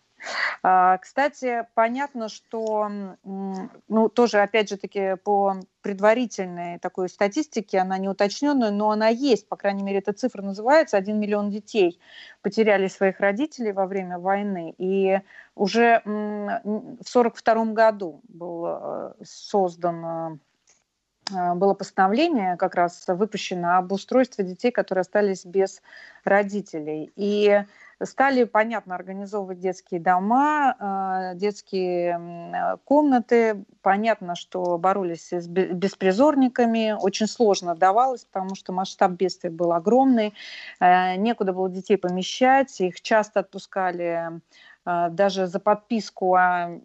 кстати, 1.01 1.67
понятно, 1.73 2.29
что, 2.29 2.89
ну, 3.23 4.09
тоже, 4.09 4.39
опять 4.39 4.69
же 4.69 4.77
таки, 4.77 5.15
по 5.23 5.55
предварительной 5.81 6.79
такой 6.79 7.09
статистике, 7.09 7.79
она 7.79 7.97
не 7.97 8.09
уточненная, 8.09 8.71
но 8.71 8.91
она 8.91 9.07
есть, 9.07 9.47
по 9.47 9.55
крайней 9.55 9.83
мере, 9.83 9.99
эта 9.99 10.13
цифра 10.13 10.41
называется, 10.41 10.97
1 10.97 11.19
миллион 11.19 11.49
детей 11.49 11.99
потеряли 12.41 12.87
своих 12.87 13.19
родителей 13.19 13.71
во 13.71 13.85
время 13.85 14.19
войны, 14.19 14.73
и 14.77 15.19
уже 15.55 16.01
в 16.05 16.09
1942 16.09 17.65
году 17.73 18.21
был 18.27 18.65
э, 18.67 19.13
создан 19.23 20.05
э, 20.05 21.53
было 21.55 21.73
постановление 21.73 22.57
как 22.57 22.75
раз 22.75 23.05
выпущено 23.07 23.77
об 23.77 23.91
устройстве 23.91 24.43
детей, 24.45 24.71
которые 24.71 25.01
остались 25.01 25.45
без 25.45 25.81
родителей. 26.23 27.11
И 27.15 27.63
стали, 28.03 28.43
понятно, 28.45 28.95
организовывать 28.95 29.59
детские 29.59 29.99
дома, 29.99 31.31
э, 31.33 31.35
детские 31.35 32.77
комнаты. 32.85 33.63
Понятно, 33.81 34.35
что 34.35 34.77
боролись 34.77 35.31
с 35.31 35.47
беспризорниками. 35.47 36.95
Очень 36.99 37.27
сложно 37.27 37.75
давалось, 37.75 38.25
потому 38.25 38.55
что 38.55 38.73
масштаб 38.73 39.11
бедствия 39.11 39.49
был 39.49 39.73
огромный. 39.73 40.33
Э, 40.79 41.15
некуда 41.15 41.53
было 41.53 41.69
детей 41.69 41.97
помещать. 41.97 42.79
Их 42.81 43.01
часто 43.01 43.41
отпускали 43.41 44.41
даже 44.85 45.47
за 45.47 45.59
подписку 45.59 46.35
о, 46.35 46.79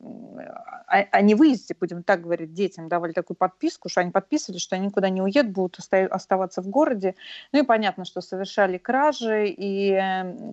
о, 0.86 0.98
о 1.10 1.20
невыезде, 1.22 1.74
будем 1.78 2.02
так 2.02 2.22
говорить, 2.22 2.52
детям 2.52 2.88
давали 2.88 3.12
такую 3.12 3.36
подписку, 3.36 3.88
что 3.88 4.00
они 4.00 4.10
подписывали, 4.10 4.58
что 4.58 4.76
они 4.76 4.86
никуда 4.86 5.08
не 5.08 5.22
уедут, 5.22 5.52
будут 5.52 5.78
оставаться 6.10 6.60
в 6.60 6.68
городе. 6.68 7.14
Ну 7.52 7.60
и 7.60 7.62
понятно, 7.62 8.04
что 8.04 8.20
совершали 8.20 8.78
кражи. 8.78 9.46
И, 9.48 9.98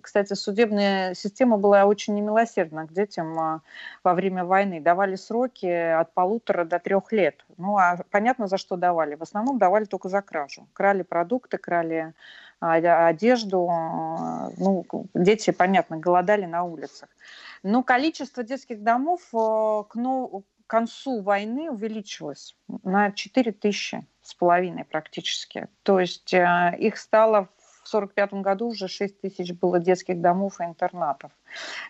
кстати, 0.01 0.33
судебная 0.33 1.13
система 1.13 1.57
была 1.57 1.85
очень 1.85 2.15
немилосердна 2.15 2.87
к 2.87 2.93
детям 2.93 3.39
а, 3.39 3.61
во 4.03 4.13
время 4.13 4.45
войны. 4.45 4.79
Давали 4.79 5.15
сроки 5.15 5.65
от 5.65 6.13
полутора 6.13 6.65
до 6.65 6.79
трех 6.79 7.11
лет. 7.11 7.45
Ну, 7.61 7.77
а 7.77 7.97
понятно, 8.09 8.47
за 8.47 8.57
что 8.57 8.75
давали. 8.75 9.15
В 9.15 9.21
основном 9.21 9.59
давали 9.59 9.85
только 9.85 10.09
за 10.09 10.21
кражу. 10.21 10.67
Крали 10.73 11.03
продукты, 11.03 11.57
крали 11.57 12.13
а, 12.59 13.07
одежду. 13.07 13.69
Ну, 14.57 14.85
дети, 15.13 15.51
понятно, 15.51 15.97
голодали 15.97 16.45
на 16.45 16.63
улицах. 16.63 17.09
Но 17.63 17.83
количество 17.83 18.43
детских 18.43 18.81
домов 18.81 19.21
э, 19.33 19.37
к, 19.37 19.95
ну, 19.95 20.43
к 20.65 20.69
концу 20.69 21.21
войны 21.21 21.69
увеличилось 21.69 22.55
на 22.83 23.11
4 23.11 23.51
тысячи 23.51 24.03
с 24.23 24.33
половиной 24.33 24.83
практически. 24.83 25.67
То 25.83 25.99
есть 25.99 26.33
э, 26.33 26.75
их 26.79 26.97
стало 26.97 27.49
в 27.83 27.87
1945 27.87 28.41
году 28.41 28.67
уже 28.67 28.87
6 28.87 29.21
тысяч 29.21 29.53
было 29.53 29.79
детских 29.79 30.21
домов 30.21 30.59
и 30.59 30.63
интернатов. 30.63 31.31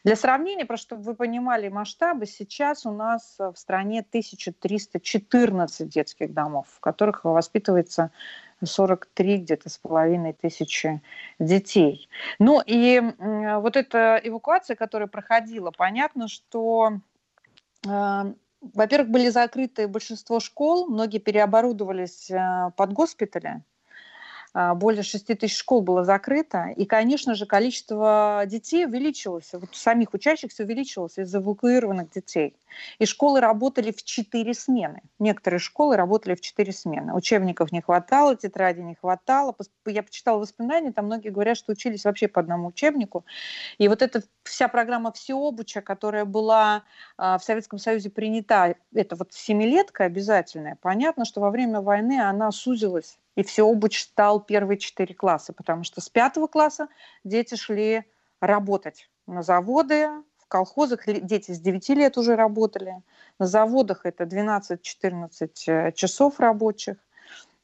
Для 0.04 0.15
сравнения, 0.15 0.65
просто 0.65 0.88
чтобы 0.88 1.04
вы 1.04 1.15
понимали 1.15 1.67
масштабы, 1.67 2.25
сейчас 2.25 2.86
у 2.86 2.91
нас 2.91 3.36
в 3.38 3.56
стране 3.56 3.99
1314 3.99 5.89
детских 5.89 6.34
домов, 6.34 6.67
в 6.73 6.80
которых 6.80 7.25
воспитывается 7.25 8.12
43 8.63 9.38
где-то 9.39 9.69
с 9.69 9.77
половиной 9.77 10.34
тысячи 10.34 11.01
детей. 11.39 12.10
Ну 12.39 12.62
и 12.65 13.01
вот 13.19 13.75
эта 13.75 14.19
эвакуация, 14.23 14.75
которая 14.75 15.08
проходила, 15.08 15.71
понятно, 15.71 16.27
что 16.27 16.99
э, 17.86 18.34
во-первых, 18.62 19.10
были 19.10 19.30
закрыты 19.30 19.88
большинство 19.88 20.39
школ, 20.39 20.88
многие 20.88 21.17
переоборудовались 21.17 22.30
э, 22.30 22.71
под 22.77 22.93
госпитали, 22.93 23.63
более 24.53 25.03
6 25.03 25.27
тысяч 25.27 25.57
школ 25.57 25.81
было 25.81 26.03
закрыто, 26.03 26.73
и, 26.75 26.85
конечно 26.85 27.35
же, 27.35 27.45
количество 27.45 28.43
детей 28.45 28.85
увеличилось, 28.85 29.49
вот 29.53 29.73
самих 29.75 30.13
учащихся 30.13 30.63
увеличилось 30.63 31.17
из 31.17 31.33
эвакуированных 31.33 32.11
детей. 32.11 32.55
И 32.99 33.05
школы 33.05 33.39
работали 33.39 33.91
в 33.91 34.03
4 34.03 34.53
смены. 34.53 35.01
Некоторые 35.19 35.59
школы 35.59 35.95
работали 35.95 36.35
в 36.35 36.41
4 36.41 36.71
смены. 36.73 37.13
Учебников 37.13 37.71
не 37.71 37.81
хватало, 37.81 38.35
тетради 38.35 38.81
не 38.81 38.95
хватало. 38.95 39.55
Я 39.85 40.03
почитала 40.03 40.39
воспоминания, 40.39 40.91
там 40.91 41.05
многие 41.05 41.29
говорят, 41.29 41.57
что 41.57 41.71
учились 41.71 42.05
вообще 42.05 42.27
по 42.27 42.41
одному 42.41 42.69
учебнику. 42.69 43.25
И 43.77 43.87
вот 43.87 44.01
эта 44.01 44.23
вся 44.43 44.67
программа 44.67 45.11
всеобуча, 45.11 45.81
которая 45.81 46.25
была 46.25 46.83
а, 47.17 47.37
в 47.37 47.43
Советском 47.43 47.79
Союзе 47.79 48.09
принята, 48.09 48.75
это 48.93 49.15
вот 49.15 49.33
семилетка 49.33 50.05
обязательная, 50.05 50.77
понятно, 50.81 51.25
что 51.25 51.41
во 51.41 51.51
время 51.51 51.81
войны 51.81 52.21
она 52.21 52.51
сузилась 52.51 53.17
и 53.36 53.44
все 53.44 53.67
обуч 53.67 54.02
стал 54.02 54.41
первые 54.41 54.78
четыре 54.78 55.15
класса, 55.15 55.54
потому 55.54 55.84
что 55.84 56.02
с 56.02 56.10
пятого 56.10 56.48
класса 56.48 56.88
дети 57.24 57.56
шли 57.56 58.04
работать 58.39 59.10
на 59.28 59.41
заводы, 59.41 60.10
в 60.38 60.48
колхозах 60.48 61.06
дети 61.06 61.52
с 61.52 61.60
9 61.60 61.89
лет 61.89 62.17
уже 62.17 62.36
работали, 62.36 63.02
на 63.39 63.48
заводах 63.48 64.02
это 64.06 64.26
12-14 64.26 65.50
э, 65.67 65.91
часов 65.94 66.39
рабочих. 66.39 66.98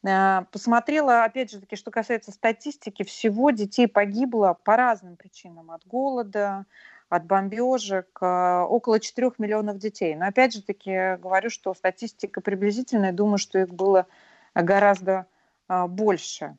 Э, 0.06 0.44
посмотрела, 0.52 1.26
опять 1.26 1.52
же 1.52 1.60
таки, 1.60 1.76
что 1.76 1.92
касается 1.92 2.32
статистики, 2.32 3.04
всего 3.04 3.50
детей 3.50 3.88
погибло 3.88 4.58
по 4.64 4.78
разным 4.78 5.18
причинам, 5.18 5.72
от 5.72 5.86
голода, 5.86 6.66
от 7.10 7.26
бомбежек, 7.26 8.08
э, 8.22 8.62
около 8.70 9.02
4 9.02 9.32
миллионов 9.38 9.80
детей. 9.80 10.16
Но 10.16 10.28
опять 10.28 10.54
же 10.54 10.62
таки 10.62 11.18
говорю, 11.18 11.50
что 11.50 11.74
статистика 11.74 12.40
приблизительная, 12.40 13.12
думаю, 13.12 13.38
что 13.38 13.60
их 13.60 13.74
было 13.74 14.08
гораздо 14.56 15.26
больше. 15.70 16.58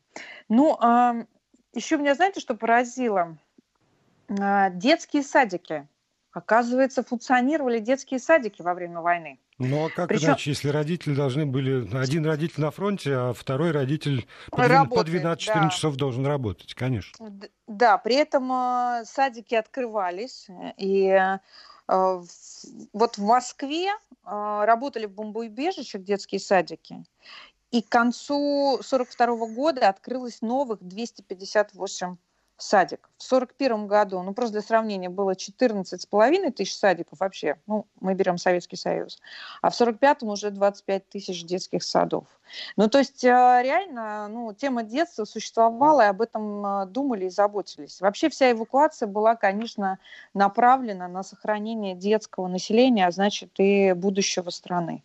Ну, 0.49 0.77
а, 0.81 1.15
еще 1.75 1.97
меня, 1.97 2.15
знаете, 2.15 2.41
что 2.41 2.55
поразило? 2.55 3.37
А, 4.29 4.71
детские 4.71 5.23
садики. 5.23 5.87
Оказывается, 6.33 7.03
функционировали 7.03 7.79
детские 7.79 8.21
садики 8.21 8.63
во 8.63 8.75
время 8.75 9.01
войны. 9.01 9.39
Ну 9.59 9.87
а 9.87 9.91
как 9.91 10.09
Причем... 10.09 10.29
иначе, 10.29 10.51
если 10.51 10.69
родители 10.69 11.15
должны 11.15 11.47
были... 11.47 11.89
Один 11.97 12.25
родитель 12.25 12.61
на 12.61 12.71
фронте, 12.71 13.15
а 13.15 13.33
второй 13.33 13.73
родитель 13.73 14.29
по 14.51 14.61
12-14 14.61 15.47
да. 15.47 15.69
часов 15.71 15.97
должен 15.97 16.27
работать, 16.27 16.75
конечно. 16.75 17.13
Да, 17.67 17.99
при 17.99 18.17
этом 18.17 19.05
садики 19.05 19.57
открывались, 19.57 20.47
и 20.77 21.19
вот 21.89 23.17
в 23.17 23.23
Москве 23.23 23.91
работали 24.25 25.07
в 25.07 25.13
бомбоубежищах 25.13 26.05
детские 26.05 26.39
садики, 26.39 27.03
и 27.71 27.83
к 27.83 27.89
концу 27.89 28.75
1942 28.75 29.47
года 29.55 29.89
открылось 29.89 30.41
новых 30.43 30.83
258 30.83 32.17
садиков. 32.59 33.11
В 33.19 33.27
1941 33.33 33.87
году, 33.87 34.23
ну 34.23 34.35
просто 34.35 34.55
для 34.55 34.63
сравнения, 34.63 35.09
было 35.09 35.33
14,5 35.33 36.51
тысяч 36.53 36.75
садиков 36.75 37.21
вообще, 37.21 37.57
ну 37.67 37.87
мы 38.01 38.15
берем 38.15 38.37
Советский 38.37 38.77
Союз, 38.77 39.21
а 39.63 39.71
в 39.71 39.75
1945 39.81 40.23
уже 40.25 40.51
25 40.51 41.09
тысяч 41.09 41.45
детских 41.45 41.85
садов. 41.85 42.25
Ну 42.77 42.89
то 42.89 42.99
есть 42.99 43.23
э, 43.23 43.29
реально 43.29 44.29
ну, 44.29 44.53
тема 44.53 44.83
детства 44.83 45.25
существовала, 45.25 46.03
и 46.03 46.07
об 46.07 46.21
этом 46.21 46.67
э, 46.67 46.87
думали 46.87 47.27
и 47.27 47.31
заботились. 47.31 48.01
Вообще 48.01 48.29
вся 48.29 48.51
эвакуация 48.51 49.07
была, 49.07 49.37
конечно, 49.37 49.99
направлена 50.35 51.07
на 51.07 51.23
сохранение 51.23 51.95
детского 51.95 52.49
населения, 52.49 53.07
а 53.07 53.13
значит 53.13 53.51
и 53.59 53.93
будущего 53.93 54.51
страны. 54.51 55.05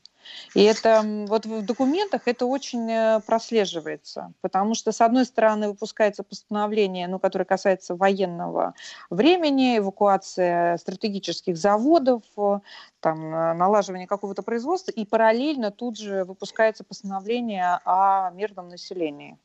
И 0.54 0.64
это 0.64 1.04
вот 1.28 1.46
в 1.46 1.66
документах 1.66 2.24
это 2.26 2.46
очень 2.46 2.90
э, 2.90 3.20
прослеживается, 3.26 4.34
потому 4.42 4.76
что, 4.76 4.92
с 4.92 5.02
одной 5.02 5.26
стороны, 5.26 5.70
выпускается 5.70 6.24
постановление, 6.24 7.08
ну, 7.08 7.20
которое 7.20 7.46
касается 7.46 7.96
военного 7.96 8.74
времени, 9.10 9.78
эвакуация 9.78 10.78
стратегических 10.78 11.58
заводов, 11.58 12.24
э, 12.38 12.60
там, 13.00 13.34
э, 13.34 13.54
налаживание 13.54 14.08
какого-то 14.08 14.44
производства, 14.44 14.92
и 14.92 15.06
параллельно 15.06 15.72
тут 15.72 15.98
же 15.98 16.24
выпускается 16.24 16.84
постановление 16.84 17.80
о 17.86 18.32
мирном 18.32 18.70
населении. 18.70 19.38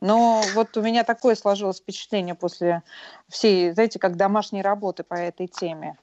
Но 0.00 0.42
вот 0.54 0.76
у 0.76 0.82
меня 0.82 1.04
такое 1.04 1.34
сложилось 1.34 1.78
впечатление 1.78 2.34
после 2.34 2.82
всей, 3.28 3.72
знаете, 3.72 3.98
как 3.98 4.16
домашней 4.16 4.62
работы 4.62 5.04
по 5.04 5.14
этой 5.14 5.46
теме. 5.46 5.98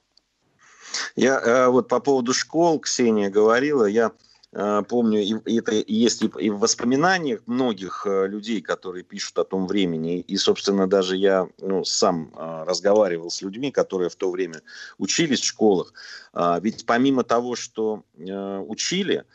Я 1.15 1.39
э, 1.39 1.67
вот 1.67 1.88
по 1.88 2.00
поводу 2.00 2.34
школ, 2.34 2.80
Ксения 2.80 3.30
говорила, 3.30 3.86
я 3.86 4.12
э, 4.52 4.84
помню, 4.88 5.41
это 5.45 5.73
есть 5.88 6.21
и 6.21 6.50
в 6.50 6.60
воспоминаниях 6.60 7.41
многих 7.45 8.06
э, 8.06 8.28
людей, 8.28 8.62
которые 8.62 9.04
пишут 9.04 9.38
о 9.39 9.43
том 9.43 9.67
времени, 9.67 10.19
и, 10.19 10.38
собственно, 10.38 10.88
даже 10.88 11.15
я 11.15 11.47
ну, 11.60 11.84
сам 11.84 12.32
разговаривал 12.36 13.30
с 13.30 13.41
людьми, 13.41 13.71
которые 13.71 14.10
в 14.10 14.15
то 14.15 14.32
время 14.32 14.62
учились 14.97 15.41
в 15.41 15.45
школах. 15.45 15.93
А, 16.34 16.60
ведь 16.60 16.86
помимо 16.86 17.23
того, 17.23 17.56
что 17.56 18.04
учили, 18.15 19.26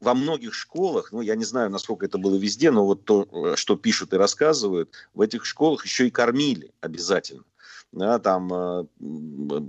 во 0.00 0.14
многих 0.14 0.52
школах, 0.52 1.12
ну, 1.12 1.20
я 1.20 1.36
не 1.36 1.44
знаю, 1.44 1.70
насколько 1.70 2.06
это 2.06 2.18
было 2.18 2.36
везде, 2.36 2.72
но 2.72 2.84
вот 2.84 3.04
то, 3.04 3.54
что 3.54 3.76
пишут 3.76 4.12
и 4.12 4.16
рассказывают, 4.16 4.90
в 5.14 5.20
этих 5.20 5.44
школах 5.44 5.84
еще 5.84 6.08
и 6.08 6.10
кормили 6.10 6.72
обязательно 6.80 7.44
да, 7.92 8.18
там 8.18 8.50
э, 8.52 8.84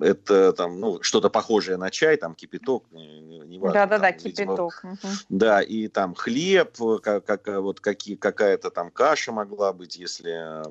это 0.01 0.53
там, 0.53 0.79
ну, 0.79 1.03
что-то 1.03 1.29
похожее 1.29 1.77
на 1.77 1.91
чай, 1.91 2.15
там 2.17 2.35
кипяток, 2.35 2.85
не 2.91 3.59
важно. 3.59 3.81
Да-да-да, 3.81 4.11
кипяток. 4.13 4.81
Угу. 4.83 5.11
Да, 5.29 5.61
и 5.61 5.89
там 5.89 6.15
хлеб, 6.15 6.77
как, 7.01 7.25
как, 7.25 7.47
вот 7.47 7.81
какие, 7.81 8.15
какая-то 8.15 8.71
там 8.71 8.91
каша 8.91 9.31
могла 9.31 9.73
быть, 9.73 9.97
если 9.97 10.63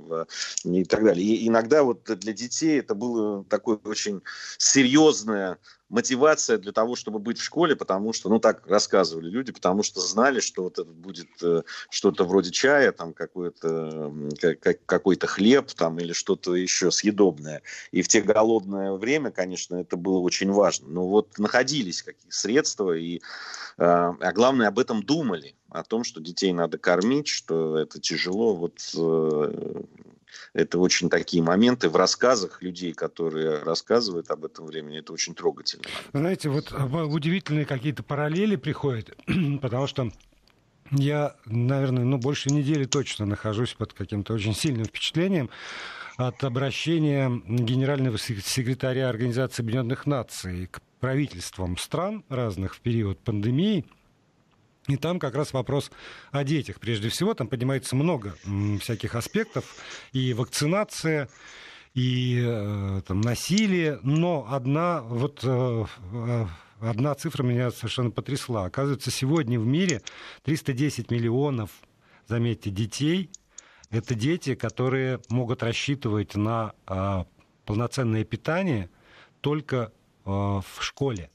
и 0.65 0.85
так 0.85 1.05
далее. 1.05 1.27
И 1.27 1.47
иногда 1.47 1.83
вот 1.83 2.05
для 2.05 2.33
детей 2.33 2.81
это 2.81 2.95
было 2.95 3.45
такое 3.45 3.79
очень 3.85 4.23
серьезное 4.57 5.59
мотивация 5.93 6.57
для 6.57 6.73
того, 6.73 6.97
чтобы 6.97 7.19
быть 7.19 7.39
в 7.39 7.45
школе, 7.45 7.77
потому 7.77 8.13
что, 8.15 8.31
ну, 8.31 8.41
так 8.41 8.67
рассказывали 8.67 9.29
люди, 9.29 9.53
потому 9.53 9.83
что 9.83 10.01
знали, 10.01 10.41
что 10.41 10.65
вот 10.65 10.79
это 10.79 10.91
будет 10.91 11.29
э, 11.43 11.63
что-то 11.91 12.25
вроде 12.25 12.51
чая, 12.51 12.93
там, 12.93 13.13
какой-то 13.13 14.13
как, 14.41 14.85
какой-то 14.87 15.27
хлеб, 15.27 15.71
там, 15.73 15.99
или 15.99 16.15
что-то 16.15 16.55
еще 16.55 16.91
съедобное. 16.91 17.63
И 17.91 18.01
в 18.01 18.09
те 18.09 18.23
голодное 18.23 18.93
время, 18.93 19.31
конечно, 19.31 19.77
это 19.77 19.97
было 19.97 20.19
очень 20.19 20.51
важно. 20.51 20.89
Но 20.89 21.07
вот 21.07 21.39
находились 21.39 22.03
какие 22.03 22.31
средства, 22.31 22.97
и, 22.97 23.17
э, 23.17 23.21
а 23.79 24.33
главное, 24.33 24.69
об 24.69 24.79
этом 24.79 25.03
думали, 25.03 25.55
о 25.69 25.85
том, 25.85 26.05
что 26.05 26.21
детей 26.21 26.53
надо 26.53 26.79
кормить, 26.79 27.29
что 27.29 27.79
это 27.79 27.99
тяжело. 27.99 28.55
Вот 28.55 28.79
э, 28.95 29.83
это 30.53 30.79
очень 30.79 31.09
такие 31.09 31.43
моменты 31.43 31.89
в 31.89 31.97
рассказах 31.97 32.63
людей, 32.63 32.93
которые 32.93 33.59
рассказывают 33.59 34.31
об 34.31 34.45
этом 34.45 34.67
времени, 34.67 34.99
это 34.99 35.13
очень 35.13 35.35
трогательно. 35.35 35.85
Знаете, 36.13 36.49
вот 36.49 36.73
а, 36.73 36.85
удивительные 36.85 37.65
какие-то 37.65 38.03
параллели 38.03 38.57
приходят, 38.57 39.17
потому 39.63 39.87
что 39.87 40.13
я, 40.91 41.37
наверное, 41.47 42.05
ну, 42.05 42.19
больше 42.19 42.51
недели 42.51 42.85
точно 42.85 43.25
нахожусь 43.25 43.75
под 43.75 43.95
каким-то 43.95 44.35
очень 44.35 44.55
сильным 44.55 44.85
впечатлением 44.85 45.49
от 46.17 46.45
обращения 46.45 47.31
генерального 47.47 48.19
секретаря 48.19 49.09
Организации 49.09 49.63
Объединенных 49.63 50.07
Наций 50.07 50.67
к 50.67 50.81
правительствам 51.01 51.79
стран 51.79 52.25
разных 52.29 52.75
в 52.75 52.81
период 52.81 53.19
пандемии. 53.21 53.87
И 54.89 54.97
там 54.97 55.21
как 55.21 55.35
раз 55.35 55.53
вопрос 55.53 55.93
о 56.33 56.43
детях. 56.43 56.81
Прежде 56.81 57.09
всего, 57.09 57.35
там 57.35 57.47
поднимается 57.47 57.95
много 57.95 58.35
всяких 58.81 59.15
аспектов. 59.15 59.77
И 60.13 60.35
вакцинация, 60.35 61.29
и 61.95 62.43
э, 62.45 63.03
там, 63.07 63.21
насилие. 63.21 64.01
Но 64.03 64.47
одна, 64.51 65.03
вот, 65.03 65.41
э, 65.45 65.85
э, 66.13 66.47
одна 66.81 67.15
цифра 67.15 67.45
меня 67.45 67.71
совершенно 67.71 68.11
потрясла. 68.11 68.65
Оказывается, 68.65 69.13
сегодня 69.13 69.61
в 69.61 69.67
мире 69.67 70.03
310 70.43 71.11
миллионов, 71.13 71.71
заметьте, 72.27 72.71
детей. 72.71 73.31
Это 73.91 74.15
дети, 74.15 74.55
которые 74.55 75.21
могут 75.29 75.63
рассчитывать 75.63 76.35
на 76.35 76.73
полноценное 77.67 78.25
питание 78.25 78.89
только 79.43 79.93
в 80.25 80.65
школе. 80.81 81.29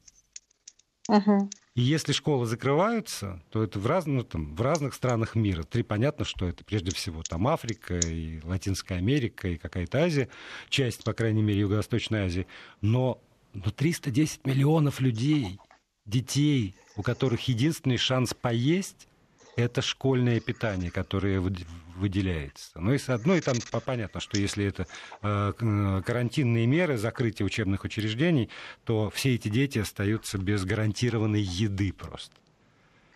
Угу. 1.07 1.51
И 1.77 1.81
если 1.81 2.11
школы 2.11 2.47
закрываются, 2.47 3.39
то 3.51 3.61
это 3.61 3.77
в, 3.77 3.85
раз, 3.85 4.07
ну, 4.07 4.23
там, 4.23 4.55
в 4.55 4.61
разных 4.61 4.95
странах 4.95 5.35
мира. 5.35 5.61
Три 5.61 5.83
понятно, 5.83 6.25
что 6.25 6.47
это 6.47 6.63
прежде 6.63 6.89
всего 6.89 7.21
там 7.21 7.47
Африка 7.47 7.99
и 7.99 8.41
Латинская 8.41 8.95
Америка 8.95 9.47
и 9.47 9.57
какая-то 9.57 9.99
Азия, 9.99 10.27
часть, 10.69 11.03
по 11.03 11.13
крайней 11.13 11.43
мере, 11.43 11.59
Юго-Восточной 11.59 12.25
Азии. 12.25 12.47
Но, 12.81 13.21
но 13.53 13.69
310 13.69 14.47
миллионов 14.47 15.01
людей, 15.01 15.59
детей, 16.07 16.73
у 16.95 17.03
которых 17.03 17.47
единственный 17.47 17.97
шанс 17.97 18.33
поесть, 18.33 19.07
это 19.55 19.83
школьное 19.83 20.39
питание, 20.39 20.89
которое 20.89 21.39
выделяется. 21.97 22.79
Ну 22.79 22.93
и 22.93 22.97
с 22.97 23.09
одной, 23.09 23.41
там 23.41 23.55
понятно, 23.85 24.19
что 24.19 24.39
если 24.39 24.65
это 24.65 24.87
э, 25.21 25.53
э, 25.59 26.01
карантинные 26.05 26.65
меры, 26.67 26.97
закрытие 26.97 27.45
учебных 27.45 27.83
учреждений, 27.83 28.49
то 28.85 29.09
все 29.09 29.35
эти 29.35 29.49
дети 29.49 29.79
остаются 29.79 30.37
без 30.37 30.63
гарантированной 30.63 31.41
еды 31.41 31.91
просто. 31.91 32.35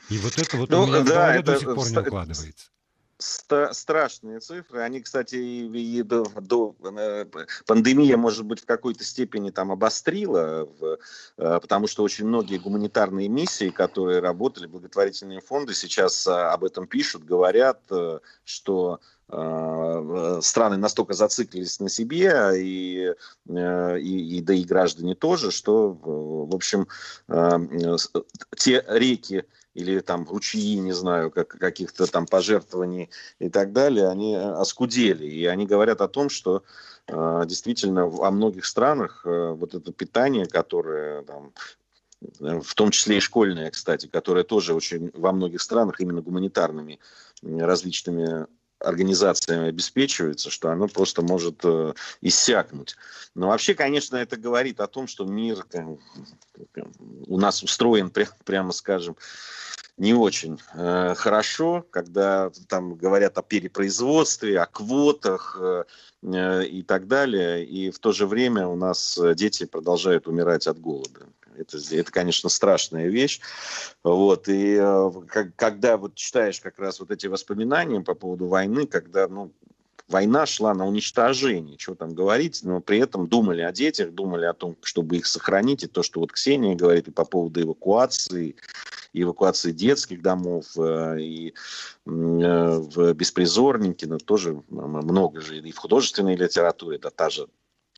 И 0.09 0.17
вот 0.17 0.37
это 0.37 0.57
вот 0.57 0.69
ну, 0.69 0.83
у 0.83 0.87
меня 0.87 1.03
да, 1.03 1.35
это, 1.35 1.53
до 1.53 1.59
сих 1.59 1.73
пор 1.73 1.89
не 1.89 1.97
укладывается 1.97 2.71
страшные 3.21 4.39
цифры. 4.39 4.81
Они, 4.81 5.01
кстати, 5.01 5.35
и 5.35 6.03
до, 6.03 6.25
до 6.41 6.75
э, 6.97 7.25
пандемия, 7.65 8.17
может 8.17 8.45
быть, 8.45 8.61
в 8.61 8.65
какой-то 8.65 9.03
степени 9.03 9.51
там 9.51 9.71
обострила, 9.71 10.65
в, 10.79 10.97
э, 11.37 11.59
потому 11.61 11.87
что 11.87 12.03
очень 12.03 12.25
многие 12.25 12.57
гуманитарные 12.57 13.29
миссии, 13.29 13.69
которые 13.69 14.19
работали, 14.19 14.67
благотворительные 14.67 15.41
фонды, 15.41 15.73
сейчас 15.73 16.27
э, 16.27 16.31
об 16.31 16.63
этом 16.63 16.87
пишут, 16.87 17.23
говорят, 17.23 17.79
что 18.43 18.99
страны 20.41 20.75
настолько 20.75 21.13
зациклились 21.13 21.79
на 21.79 21.87
себе, 21.87 22.51
и, 22.57 23.13
и, 23.47 24.37
и 24.37 24.41
да 24.41 24.53
и 24.53 24.65
граждане 24.65 25.15
тоже, 25.15 25.51
что, 25.51 25.93
в 25.93 26.53
общем, 26.53 26.85
те 28.57 28.83
реки, 28.89 29.45
или 29.73 29.99
там 29.99 30.27
ручьи, 30.27 30.77
не 30.79 30.91
знаю, 30.93 31.31
как, 31.31 31.47
каких-то 31.47 32.05
там 32.07 32.25
пожертвований 32.25 33.09
и 33.39 33.49
так 33.49 33.71
далее, 33.71 34.09
они 34.09 34.35
э, 34.35 34.39
оскудели. 34.39 35.25
И 35.25 35.45
они 35.45 35.65
говорят 35.65 36.01
о 36.01 36.07
том, 36.07 36.29
что 36.29 36.63
э, 37.07 37.43
действительно 37.45 38.07
во 38.07 38.31
многих 38.31 38.65
странах 38.65 39.21
э, 39.25 39.51
вот 39.51 39.73
это 39.73 39.91
питание, 39.93 40.45
которое 40.45 41.23
там, 41.23 41.53
э, 42.39 42.59
в 42.59 42.75
том 42.75 42.91
числе 42.91 43.17
и 43.17 43.21
школьное, 43.21 43.71
кстати, 43.71 44.07
которое 44.07 44.43
тоже 44.43 44.73
очень 44.73 45.11
во 45.13 45.31
многих 45.31 45.61
странах 45.61 46.01
именно 46.01 46.21
гуманитарными 46.21 46.99
различными 47.41 48.47
организациями 48.83 49.69
обеспечивается, 49.69 50.49
что 50.49 50.69
оно 50.69 50.87
просто 50.87 51.21
может 51.21 51.61
э, 51.63 51.93
иссякнуть. 52.21 52.95
Но 53.35 53.47
вообще, 53.47 53.73
конечно, 53.73 54.17
это 54.17 54.37
говорит 54.37 54.79
о 54.79 54.87
том, 54.87 55.07
что 55.07 55.25
мир 55.25 55.63
как, 55.69 55.85
у 57.27 57.39
нас 57.39 57.63
устроен, 57.63 58.11
прямо 58.45 58.71
скажем, 58.71 59.15
не 59.97 60.13
очень 60.13 60.59
э, 60.73 61.13
хорошо, 61.15 61.85
когда 61.91 62.49
там 62.67 62.95
говорят 62.95 63.37
о 63.37 63.43
перепроизводстве, 63.43 64.59
о 64.59 64.65
квотах 64.65 65.57
э, 65.59 65.83
э, 66.23 66.65
и 66.65 66.81
так 66.81 67.07
далее, 67.07 67.65
и 67.65 67.91
в 67.91 67.99
то 67.99 68.11
же 68.11 68.25
время 68.25 68.67
у 68.67 68.75
нас 68.75 69.19
дети 69.35 69.65
продолжают 69.65 70.27
умирать 70.27 70.67
от 70.67 70.79
голода. 70.79 71.27
Это, 71.61 71.77
это 71.91 72.11
конечно, 72.11 72.49
страшная 72.49 73.07
вещь. 73.07 73.39
Вот, 74.03 74.47
и 74.49 74.77
э, 74.79 75.11
когда 75.55 75.97
вот 75.97 76.15
читаешь 76.15 76.59
как 76.59 76.79
раз 76.79 76.99
вот 76.99 77.11
эти 77.11 77.27
воспоминания 77.27 78.01
по 78.01 78.15
поводу 78.15 78.47
войны, 78.47 78.87
когда, 78.87 79.27
ну, 79.27 79.51
война 80.11 80.45
шла 80.45 80.73
на 80.73 80.85
уничтожение, 80.85 81.77
что 81.77 81.95
там 81.95 82.13
говорить, 82.13 82.61
но 82.63 82.81
при 82.81 82.99
этом 82.99 83.27
думали 83.27 83.61
о 83.61 83.71
детях, 83.71 84.11
думали 84.11 84.45
о 84.45 84.53
том, 84.53 84.75
чтобы 84.83 85.17
их 85.17 85.25
сохранить, 85.25 85.83
и 85.83 85.87
то, 85.87 86.03
что 86.03 86.19
вот 86.19 86.31
Ксения 86.31 86.75
говорит 86.75 87.07
и 87.07 87.11
по 87.11 87.25
поводу 87.25 87.61
эвакуации, 87.61 88.55
эвакуации 89.13 89.71
детских 89.71 90.21
домов, 90.21 90.65
э, 90.77 91.19
и 91.19 91.49
э, 91.49 91.53
в 92.05 93.13
беспризорнике, 93.13 94.07
но 94.07 94.17
тоже 94.17 94.61
много 94.69 95.41
же 95.41 95.59
и 95.59 95.71
в 95.71 95.77
художественной 95.77 96.35
литературе, 96.35 96.97
да, 96.97 97.09
та 97.09 97.29
же 97.29 97.47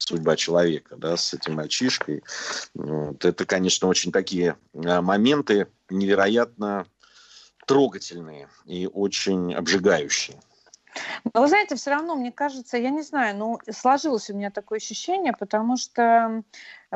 судьба 0.08 0.36
человека, 0.36 0.96
да, 0.98 1.18
с 1.18 1.34
этим 1.34 1.56
мальчишкой. 1.56 2.24
Вот. 2.74 3.24
Это, 3.26 3.46
конечно, 3.46 3.88
очень 3.88 4.12
такие 4.12 4.58
э, 4.74 5.02
моменты 5.02 5.68
невероятно 5.90 6.86
трогательные 7.66 8.50
и 8.66 8.88
очень 8.88 9.54
обжигающие. 9.54 10.40
Но 11.34 11.42
вы 11.42 11.48
знаете, 11.48 11.76
все 11.76 11.92
равно, 11.92 12.16
мне 12.16 12.32
кажется, 12.32 12.78
я 12.78 12.90
не 12.90 13.02
знаю, 13.02 13.36
ну, 13.38 13.60
сложилось 13.72 14.30
у 14.30 14.36
меня 14.36 14.52
такое 14.52 14.78
ощущение, 14.78 15.34
потому 15.34 15.78
что 15.78 16.44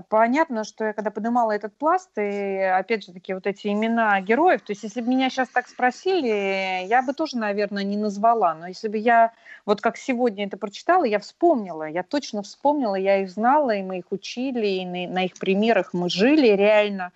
понятно, 0.09 0.63
что 0.63 0.85
я 0.85 0.93
когда 0.93 1.11
поднимала 1.11 1.51
этот 1.51 1.75
пласт, 1.75 2.11
и 2.17 2.57
опять 2.57 3.05
же 3.05 3.13
таки 3.13 3.33
вот 3.33 3.47
эти 3.47 3.67
имена 3.67 4.19
героев, 4.21 4.61
то 4.61 4.71
есть 4.71 4.83
если 4.83 5.01
бы 5.01 5.09
меня 5.09 5.29
сейчас 5.29 5.49
так 5.49 5.67
спросили, 5.67 6.85
я 6.85 7.01
бы 7.01 7.13
тоже, 7.13 7.37
наверное, 7.37 7.83
не 7.83 7.97
назвала, 7.97 8.53
но 8.53 8.67
если 8.67 8.87
бы 8.87 8.97
я 8.97 9.33
вот 9.65 9.81
как 9.81 9.97
сегодня 9.97 10.45
это 10.45 10.57
прочитала, 10.57 11.03
я 11.03 11.19
вспомнила, 11.19 11.83
я 11.89 12.03
точно 12.03 12.43
вспомнила, 12.43 12.95
я 12.95 13.21
их 13.21 13.29
знала, 13.29 13.71
и 13.71 13.83
мы 13.83 13.99
их 13.99 14.11
учили, 14.11 14.67
и 14.67 14.85
на, 14.85 15.13
на 15.13 15.25
их 15.25 15.33
примерах 15.39 15.93
мы 15.93 16.09
жили 16.09 16.47
реально, 16.47 17.11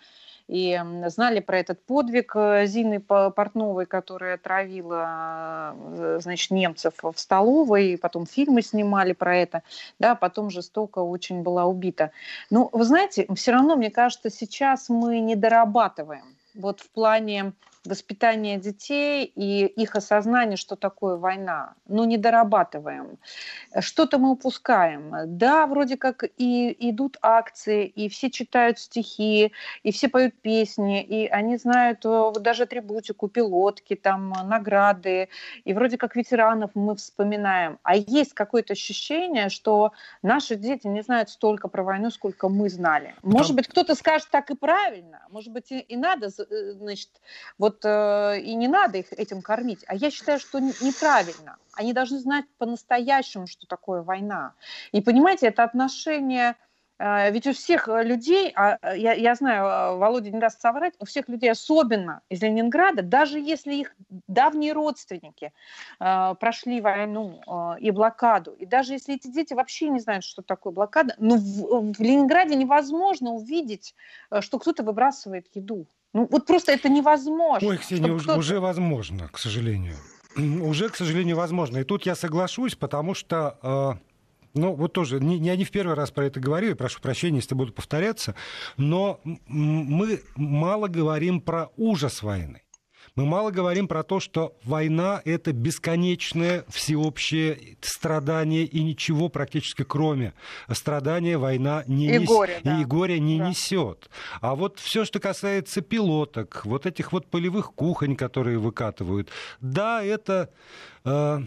и 0.52 0.78
знали 1.08 1.40
про 1.40 1.60
этот 1.60 1.82
подвиг 1.86 2.34
э, 2.36 2.66
Зины 2.66 3.00
Портновой, 3.00 3.86
которая 3.86 4.36
отравила 4.36 5.74
э, 5.74 6.20
значит, 6.22 6.52
немцев 6.52 6.96
в 7.02 7.14
столовой, 7.16 7.94
и 7.94 7.98
потом 7.98 8.26
фильмы 8.26 8.62
снимали 8.62 9.14
про 9.14 9.38
это, 9.38 9.64
да, 9.98 10.14
потом 10.14 10.50
жестоко 10.50 11.00
очень 11.00 11.42
была 11.42 11.64
убита. 11.64 12.12
Но 12.50 12.70
вы 12.74 12.84
знаете, 12.84 13.26
все 13.34 13.54
равно, 13.54 13.78
мне 13.78 13.90
кажется, 13.90 14.30
сейчас 14.30 14.90
мы 14.90 15.22
не 15.22 15.38
дорабатываем 15.38 16.36
вот 16.54 16.82
в 16.82 16.90
плане 16.90 17.54
воспитания 17.86 18.58
детей 18.58 19.26
и 19.26 19.66
их 19.66 19.96
осознание, 19.96 20.58
что 20.58 20.76
такое 20.76 21.18
война. 21.18 21.74
Ну, 21.88 22.04
не 22.04 22.18
дорабатываем. 22.18 23.18
Что-то 23.80 24.18
мы 24.18 24.32
упускаем. 24.32 25.14
Да, 25.38 25.66
вроде 25.68 25.98
как 25.98 26.24
и 26.38 26.76
идут 26.90 27.18
акции, 27.22 27.86
и 27.88 28.10
все 28.10 28.30
читают 28.30 28.80
стихи, 28.80 29.52
и 29.84 29.92
все 29.92 30.10
поют 30.10 30.36
песни, 30.42 31.04
и 31.04 31.28
они 31.28 31.58
знают 31.58 32.06
даже 32.42 32.64
атрибутику, 32.64 33.28
пилотки, 33.28 33.96
там, 33.96 34.34
награды, 34.46 35.30
и 35.64 35.74
вроде 35.74 35.98
как 35.98 36.16
ветеранов 36.16 36.72
мы 36.76 36.96
вспоминаем. 36.96 37.80
А 37.84 37.96
есть 37.96 38.34
какое-то 38.34 38.74
ощущение, 38.74 39.50
что 39.50 39.92
наши 40.22 40.56
дети 40.56 40.88
не 40.88 41.02
знают 41.02 41.30
столько 41.30 41.68
про 41.68 41.84
войну, 41.84 42.12
сколько 42.12 42.50
мы 42.50 42.70
знали. 42.70 43.16
Может 43.24 43.56
быть, 43.56 43.68
кто-то 43.68 43.96
скажет 43.96 44.28
так 44.30 44.52
и 44.52 44.56
правильно, 44.56 45.22
может 45.30 45.52
быть, 45.52 45.72
и, 45.72 45.80
и 45.80 45.96
надо, 45.96 46.28
э, 46.28 46.72
значит, 46.74 47.10
вот 47.58 47.71
вот 47.72 47.86
э, 47.86 48.42
и 48.42 48.54
не 48.56 48.68
надо 48.68 48.98
их 48.98 49.14
этим 49.14 49.42
кормить. 49.42 49.84
А 49.88 49.96
я 49.96 50.12
считаю, 50.12 50.40
что 50.40 50.60
неправильно. 50.60 51.58
Они 51.74 51.94
должны 51.94 52.20
знать 52.20 52.46
по-настоящему, 52.58 53.48
что 53.48 53.66
такое 53.66 54.02
война. 54.02 54.54
И 54.92 55.02
понимаете, 55.02 55.48
это 55.48 55.64
отношение 55.64 56.56
э, 57.00 57.32
ведь 57.32 57.48
у 57.48 57.54
всех 57.54 57.88
людей, 57.88 58.52
а 58.56 58.78
я, 58.94 59.14
я 59.14 59.36
знаю, 59.36 59.66
э, 59.66 59.98
Володя 59.98 60.32
не 60.32 60.40
даст 60.40 60.60
соврать, 60.62 60.94
у 61.00 61.06
всех 61.06 61.30
людей, 61.30 61.50
особенно 61.50 62.22
из 62.30 62.42
Ленинграда, 62.42 63.04
даже 63.04 63.40
если 63.40 63.76
их 63.76 63.96
давние 64.28 64.74
родственники 64.74 65.54
э, 66.00 66.36
прошли 66.40 66.82
войну 66.82 67.42
э, 67.48 67.80
и 67.80 67.92
блокаду, 67.92 68.52
и 68.52 68.66
даже 68.66 68.94
если 68.94 69.16
эти 69.16 69.30
дети 69.30 69.54
вообще 69.54 69.88
не 69.88 70.02
знают, 70.02 70.26
что 70.26 70.42
такое 70.42 70.74
блокада, 70.74 71.16
но 71.18 71.38
в, 71.38 71.94
в 71.94 72.00
Ленинграде 72.02 72.56
невозможно 72.56 73.32
увидеть, 73.32 73.96
э, 74.30 74.42
что 74.42 74.60
кто-то 74.60 74.84
выбрасывает 74.84 75.48
еду. 75.56 75.88
Ну 76.14 76.28
вот 76.30 76.46
просто 76.46 76.72
это 76.72 76.90
невозможно. 76.90 77.68
Ой, 77.68 77.78
Ксения, 77.78 78.12
уже, 78.12 78.34
уже 78.34 78.60
возможно, 78.60 79.30
к 79.30 79.38
сожалению. 79.38 79.96
Уже, 80.36 80.90
к 80.90 80.96
сожалению, 80.96 81.36
возможно. 81.36 81.80
И 81.80 81.84
тут 81.84 82.06
я 82.06 82.16
соглашусь, 82.16 82.76
потому 82.76 83.14
что... 83.14 83.58
Э... 83.62 83.94
Ну, 84.54 84.74
вот 84.74 84.92
тоже, 84.92 85.22
не, 85.22 85.40
не, 85.40 85.56
не 85.56 85.64
в 85.64 85.72
первый 85.72 85.96
раз 85.96 86.12
про 86.12 86.26
это 86.26 86.42
говорю, 86.42 86.72
и 86.72 86.74
прошу 86.74 87.00
прощения, 87.00 87.38
если 87.38 87.56
буду 87.56 87.72
повторяться, 87.72 88.36
но 88.76 89.22
мы 89.24 90.22
мало 90.36 90.88
говорим 90.90 91.40
про 91.40 91.70
ужас 91.78 92.22
войны. 92.22 92.62
Мы 93.16 93.26
мало 93.26 93.52
говорим 93.52 93.90
про 93.90 94.04
то, 94.04 94.22
что 94.22 94.56
война— 94.64 95.22
это 95.26 95.52
бесконечное 95.52 96.64
всеобщее 96.70 97.78
страдание, 97.82 98.64
и 98.64 98.82
ничего 98.82 99.28
практически 99.28 99.84
кроме 99.84 100.34
страдания 100.72 101.38
война 101.38 101.84
не, 101.88 102.08
и 102.08 102.20
нес... 102.20 102.28
горе, 102.28 102.62
да. 102.64 102.80
и 102.80 102.86
горе 102.86 103.20
не 103.20 103.38
да. 103.38 103.50
несет. 103.50 104.10
А 104.40 104.56
вот 104.56 104.80
все, 104.80 105.04
что 105.04 105.20
касается 105.20 105.82
пилоток, 105.82 106.62
вот 106.64 106.86
этих 106.86 107.12
вот 107.12 107.28
полевых 107.28 107.74
кухонь, 107.74 108.16
которые 108.16 108.60
выкатывают, 108.60 109.30
да, 109.60 110.02
это... 110.02 110.50
Э, 111.04 111.42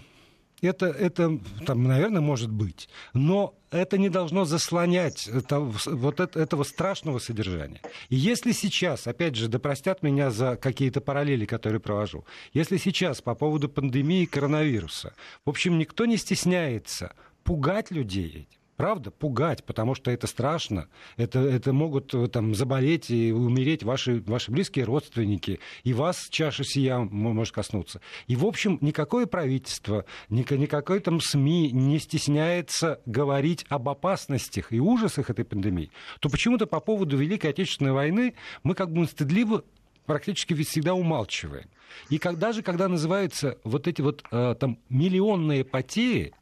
это, 0.64 0.86
это 0.86 1.38
там, 1.66 1.84
наверное, 1.84 2.20
может 2.20 2.50
быть. 2.50 2.88
Но 3.12 3.54
это 3.70 3.98
не 3.98 4.08
должно 4.08 4.44
заслонять 4.44 5.26
это, 5.28 5.60
вот 5.60 6.20
это, 6.20 6.38
этого 6.40 6.62
страшного 6.62 7.18
содержания. 7.18 7.80
И 8.08 8.16
если 8.16 8.52
сейчас, 8.52 9.06
опять 9.06 9.34
же, 9.34 9.48
да 9.48 9.58
меня 10.02 10.30
за 10.30 10.56
какие-то 10.56 11.00
параллели, 11.00 11.44
которые 11.44 11.80
провожу, 11.80 12.24
если 12.52 12.76
сейчас 12.76 13.20
по 13.20 13.34
поводу 13.34 13.68
пандемии 13.68 14.24
коронавируса, 14.24 15.14
в 15.44 15.50
общем, 15.50 15.78
никто 15.78 16.06
не 16.06 16.16
стесняется 16.16 17.14
пугать 17.42 17.90
людей 17.90 18.46
этим, 18.48 18.63
Правда, 18.76 19.12
пугать, 19.12 19.64
потому 19.64 19.94
что 19.94 20.10
это 20.10 20.26
страшно. 20.26 20.88
Это, 21.16 21.38
это 21.38 21.72
могут 21.72 22.12
э, 22.12 22.26
там, 22.26 22.54
заболеть 22.56 23.08
и 23.08 23.30
умереть 23.32 23.84
ваши, 23.84 24.20
ваши 24.22 24.50
близкие 24.50 24.84
родственники. 24.84 25.60
И 25.84 25.92
вас 25.92 26.26
чаша 26.28 26.64
сия 26.64 26.98
может 26.98 27.54
коснуться. 27.54 28.00
И, 28.26 28.34
в 28.34 28.44
общем, 28.44 28.78
никакое 28.80 29.26
правительство, 29.26 30.04
никакой 30.28 30.98
там 30.98 31.20
СМИ 31.20 31.70
не 31.70 32.00
стесняется 32.00 33.00
говорить 33.06 33.64
об 33.68 33.88
опасностях 33.88 34.72
и 34.72 34.80
ужасах 34.80 35.30
этой 35.30 35.44
пандемии. 35.44 35.90
То 36.18 36.28
почему-то 36.28 36.66
по 36.66 36.80
поводу 36.80 37.16
Великой 37.16 37.50
Отечественной 37.50 37.92
войны 37.92 38.34
мы 38.64 38.74
как 38.74 38.92
бы 38.92 39.06
стыдливо 39.06 39.62
практически 40.04 40.54
всегда 40.54 40.94
умалчиваем. 40.94 41.68
И 42.10 42.18
когда 42.18 42.52
же, 42.52 42.62
когда 42.62 42.88
называются 42.88 43.58
вот 43.62 43.86
эти 43.86 44.02
вот 44.02 44.24
э, 44.30 44.56
там 44.58 44.78
миллионные 44.88 45.64
потери, 45.64 46.32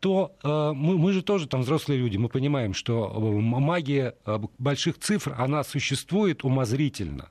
то 0.00 0.34
э, 0.42 0.72
мы, 0.74 0.98
мы 0.98 1.12
же 1.12 1.22
тоже 1.22 1.46
там 1.46 1.60
взрослые 1.60 2.00
люди, 2.00 2.16
мы 2.16 2.28
понимаем, 2.28 2.72
что 2.72 3.12
э, 3.14 3.18
магия 3.20 4.14
э, 4.24 4.38
больших 4.58 4.98
цифр, 4.98 5.34
она 5.38 5.62
существует 5.62 6.42
умозрительно. 6.42 7.30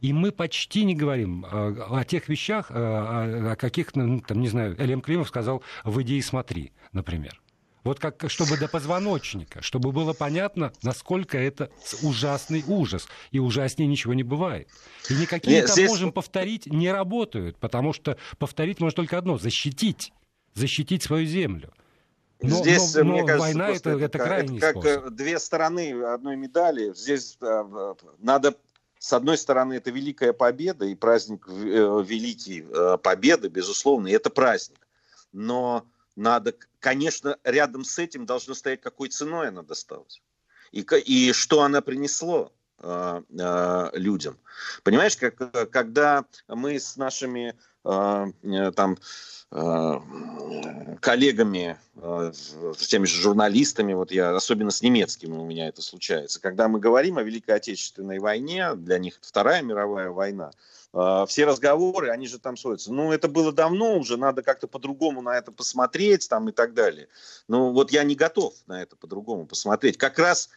И 0.00 0.12
мы 0.12 0.32
почти 0.32 0.84
не 0.84 0.94
говорим 0.94 1.46
э, 1.46 1.76
о 1.88 2.04
тех 2.04 2.28
вещах, 2.28 2.70
о 2.70 3.56
каких, 3.56 3.94
ну, 3.94 4.20
там, 4.20 4.40
не 4.40 4.48
знаю, 4.48 4.76
Элем 4.78 5.00
Климов 5.00 5.28
сказал 5.28 5.62
«выйди 5.82 6.14
и 6.14 6.22
смотри», 6.22 6.72
например. 6.92 7.40
Вот 7.84 8.00
как, 8.00 8.24
чтобы 8.28 8.56
до 8.56 8.66
позвоночника, 8.66 9.62
чтобы 9.62 9.92
было 9.92 10.14
понятно, 10.14 10.72
насколько 10.82 11.38
это 11.38 11.70
ужасный 12.02 12.64
ужас. 12.66 13.06
И 13.30 13.38
ужаснее 13.38 13.86
ничего 13.86 14.14
не 14.14 14.22
бывает. 14.22 14.68
И 15.10 15.14
никакие, 15.14 15.60
Нет, 15.60 15.70
здесь... 15.70 15.90
можем 15.90 16.10
повторить, 16.10 16.66
не 16.66 16.90
работают, 16.90 17.58
потому 17.58 17.92
что 17.92 18.16
повторить 18.38 18.80
можно 18.80 18.96
только 18.96 19.18
одно– 19.18 19.36
защитить. 19.38 20.12
Защитить 20.54 21.02
свою 21.02 21.26
землю. 21.26 21.74
Но, 22.48 22.56
Здесь, 22.56 22.94
но, 22.94 23.04
мне 23.04 23.20
но 23.22 23.26
кажется, 23.26 23.46
война 23.46 23.68
это, 23.70 23.90
это, 23.90 24.04
это 24.04 24.18
крайний 24.18 24.58
это 24.58 24.72
как 24.72 24.82
способ. 24.82 25.14
две 25.14 25.38
стороны 25.38 26.02
одной 26.02 26.36
медали. 26.36 26.92
Здесь 26.94 27.38
э, 27.40 27.94
надо 28.18 28.54
с 28.98 29.12
одной 29.12 29.36
стороны, 29.36 29.74
это 29.74 29.90
великая 29.90 30.32
победа 30.32 30.86
и 30.86 30.94
праздник 30.94 31.46
э, 31.46 31.52
великий 31.52 32.64
э, 32.66 32.98
победы, 32.98 33.48
безусловно, 33.48 34.08
и 34.08 34.12
это 34.12 34.30
праздник. 34.30 34.86
Но 35.32 35.86
надо, 36.16 36.54
конечно, 36.80 37.36
рядом 37.44 37.84
с 37.84 37.98
этим 37.98 38.24
должно 38.24 38.54
стоять, 38.54 38.80
какой 38.80 39.08
ценой 39.08 39.48
она 39.48 39.62
досталась. 39.62 40.22
И, 40.72 40.80
и 40.80 41.32
что 41.32 41.62
она 41.62 41.82
принесло 41.82 42.52
э, 42.78 43.22
э, 43.38 43.90
людям. 43.92 44.38
Понимаешь, 44.82 45.16
как, 45.16 45.70
когда 45.70 46.24
мы 46.48 46.80
с 46.80 46.96
нашими 46.96 47.54
э, 47.84 48.72
там 48.74 48.96
Э, 49.43 49.43
коллегами, 51.00 51.78
э, 51.96 52.32
с 52.32 52.86
теми 52.86 53.04
же 53.04 53.20
журналистами, 53.20 53.92
вот 53.92 54.10
я, 54.10 54.34
особенно 54.34 54.70
с 54.70 54.82
немецкими 54.82 55.36
у 55.36 55.44
меня 55.44 55.68
это 55.68 55.82
случается, 55.82 56.40
когда 56.40 56.66
мы 56.66 56.80
говорим 56.80 57.18
о 57.18 57.22
Великой 57.22 57.56
Отечественной 57.56 58.18
войне, 58.18 58.74
для 58.74 58.98
них 58.98 59.18
это 59.18 59.28
Вторая 59.28 59.62
мировая 59.62 60.10
война, 60.10 60.50
э, 60.92 61.24
все 61.28 61.44
разговоры, 61.44 62.10
они 62.10 62.26
же 62.26 62.38
там 62.38 62.56
сводятся. 62.56 62.92
Ну, 62.92 63.12
это 63.12 63.28
было 63.28 63.52
давно 63.52 63.98
уже, 63.98 64.16
надо 64.16 64.42
как-то 64.42 64.66
по-другому 64.66 65.22
на 65.22 65.36
это 65.36 65.52
посмотреть 65.52 66.28
там 66.28 66.48
и 66.48 66.52
так 66.52 66.74
далее. 66.74 67.08
Ну, 67.48 67.72
вот 67.72 67.92
я 67.92 68.02
не 68.02 68.14
готов 68.14 68.54
на 68.66 68.82
это 68.82 68.96
по-другому 68.96 69.46
посмотреть. 69.46 69.98
Как 69.98 70.18
раз 70.18 70.50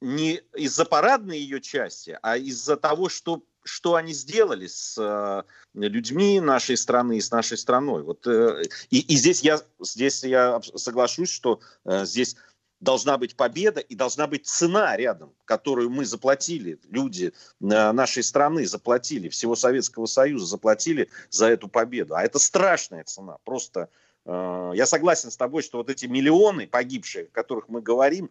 не 0.00 0.40
из-за 0.56 0.84
парадной 0.84 1.38
ее 1.38 1.60
части, 1.60 2.18
а 2.22 2.36
из-за 2.36 2.76
того, 2.76 3.08
что 3.08 3.42
что 3.64 3.94
они 3.94 4.12
сделали 4.12 4.66
с 4.66 4.96
э, 4.98 5.42
людьми 5.74 6.40
нашей 6.40 6.76
страны 6.76 7.18
и 7.18 7.20
с 7.20 7.30
нашей 7.30 7.58
страной. 7.58 8.02
Вот, 8.02 8.26
э, 8.26 8.62
и, 8.90 9.00
и 9.00 9.16
здесь, 9.16 9.42
я, 9.42 9.60
здесь 9.80 10.24
я 10.24 10.60
соглашусь, 10.76 11.30
что 11.30 11.60
э, 11.84 12.04
здесь 12.04 12.36
должна 12.80 13.18
быть 13.18 13.36
победа 13.36 13.80
и 13.80 13.94
должна 13.94 14.26
быть 14.26 14.46
цена 14.46 14.96
рядом, 14.96 15.34
которую 15.44 15.90
мы 15.90 16.06
заплатили, 16.06 16.80
люди 16.88 17.34
нашей 17.60 18.22
страны 18.22 18.66
заплатили, 18.66 19.28
всего 19.28 19.54
Советского 19.54 20.06
Союза 20.06 20.46
заплатили 20.46 21.10
за 21.28 21.48
эту 21.48 21.68
победу. 21.68 22.14
А 22.14 22.22
это 22.22 22.38
страшная 22.38 23.04
цена, 23.04 23.36
просто 23.44 23.90
я 24.26 24.86
согласен 24.86 25.30
с 25.30 25.36
тобой, 25.36 25.62
что 25.62 25.78
вот 25.78 25.90
эти 25.90 26.06
миллионы 26.06 26.66
погибших, 26.66 27.28
о 27.28 27.34
которых 27.34 27.68
мы 27.68 27.82
говорим, 27.82 28.30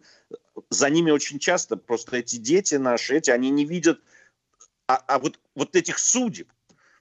за 0.68 0.90
ними 0.90 1.10
очень 1.10 1.38
часто 1.38 1.76
просто 1.76 2.16
эти 2.16 2.36
дети 2.36 2.76
наши, 2.76 3.16
эти, 3.16 3.30
они 3.30 3.50
не 3.50 3.64
видят 3.64 4.00
а, 4.90 5.04
а 5.06 5.18
вот, 5.18 5.38
вот 5.54 5.76
этих 5.76 5.98
судеб, 5.98 6.52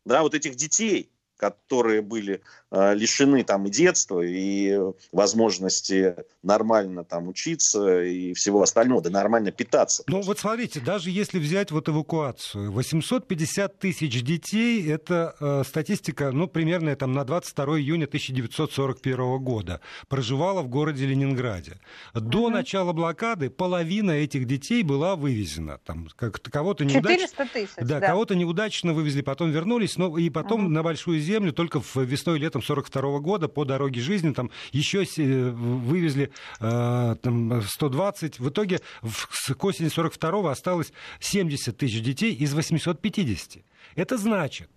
да, 0.05 0.21
вот 0.21 0.33
этих 0.35 0.55
детей, 0.55 1.11
которые 1.39 2.01
были 2.01 2.41
э, 2.69 2.93
лишены 2.95 3.43
там 3.43 3.65
и 3.65 3.71
детства, 3.71 4.19
и 4.21 4.77
возможности 5.13 6.15
нормально 6.43 7.05
там 7.05 7.29
учиться 7.29 8.03
и 8.03 8.33
всего 8.33 8.61
остального, 8.61 9.01
да 9.01 9.09
нормально 9.09 9.51
питаться. 9.51 10.03
Ну 10.07 10.21
вот 10.21 10.39
смотрите, 10.39 10.81
даже 10.81 11.09
если 11.09 11.39
взять 11.39 11.71
вот 11.71 11.87
эвакуацию, 11.87 12.71
850 12.73 13.79
тысяч 13.79 14.21
детей, 14.21 14.85
это 14.91 15.35
э, 15.39 15.63
статистика, 15.65 16.31
ну, 16.31 16.47
примерно 16.47 16.93
там 16.97 17.13
на 17.13 17.23
22 17.23 17.79
июня 17.79 18.05
1941 18.05 19.37
года, 19.37 19.79
проживала 20.09 20.61
в 20.61 20.67
городе 20.67 21.05
Ленинграде. 21.05 21.77
До 22.13 22.39
угу. 22.39 22.49
начала 22.49 22.91
блокады 22.91 23.49
половина 23.49 24.11
этих 24.11 24.45
детей 24.45 24.83
была 24.83 25.15
вывезена. 25.15 25.79
Там, 25.85 26.09
как, 26.17 26.41
кого-то 26.41 26.83
неудачно, 26.83 27.47
тысяч, 27.47 27.69
да, 27.77 28.01
да. 28.01 28.07
кого-то 28.07 28.35
неудачно 28.35 28.93
вывезли, 28.93 29.21
потом 29.21 29.51
вернулись, 29.51 29.95
но 29.97 30.17
и 30.17 30.29
потом 30.29 30.65
угу. 30.65 30.69
на 30.69 30.83
большую 30.83 31.19
землю 31.21 31.28
только 31.51 31.81
в 31.81 31.95
весной 31.97 32.37
и 32.37 32.41
летом 32.41 32.61
42 32.61 33.19
года 33.19 33.47
по 33.47 33.65
дороге 33.65 34.01
жизни 34.01 34.33
там 34.33 34.51
еще 34.71 35.05
вывезли 35.51 36.31
э, 36.59 37.15
там, 37.21 37.61
120. 37.61 38.39
В 38.39 38.49
итоге 38.49 38.79
к 39.01 39.63
осени 39.63 39.87
42 39.87 40.51
осталось 40.51 40.91
70 41.19 41.77
тысяч 41.77 42.01
детей 42.01 42.33
из 42.33 42.53
850. 42.53 43.63
Это 43.95 44.17
значит, 44.17 44.69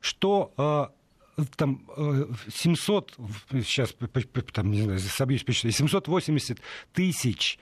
что 0.00 0.52
э, 0.56 1.44
там 1.56 1.82
700, 2.52 3.16
сейчас, 3.64 3.94
там, 4.52 4.70
не 4.70 4.82
знаю, 4.82 4.98
собьюсь, 4.98 5.44
780 5.46 6.58
тысяч 6.92 7.58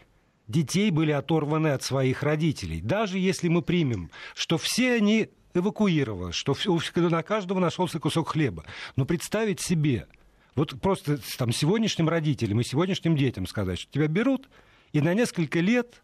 детей 0.48 0.90
были 0.90 1.12
оторваны 1.12 1.68
от 1.68 1.82
своих 1.82 2.22
родителей. 2.22 2.80
Даже 2.80 3.18
если 3.18 3.48
мы 3.48 3.62
примем, 3.62 4.10
что 4.34 4.58
все 4.58 4.94
они 4.94 5.28
эвакуировалось, 5.54 6.34
что 6.34 6.54
на 6.96 7.22
каждого 7.22 7.58
нашелся 7.58 7.98
кусок 7.98 8.28
хлеба. 8.28 8.64
Но 8.96 9.04
представить 9.04 9.60
себе, 9.60 10.06
вот 10.54 10.80
просто 10.80 11.18
там 11.36 11.52
сегодняшним 11.52 12.08
родителям 12.08 12.60
и 12.60 12.64
сегодняшним 12.64 13.16
детям 13.16 13.46
сказать, 13.46 13.78
что 13.78 13.92
тебя 13.92 14.08
берут 14.08 14.48
и 14.92 15.00
на 15.00 15.14
несколько 15.14 15.60
лет 15.60 16.02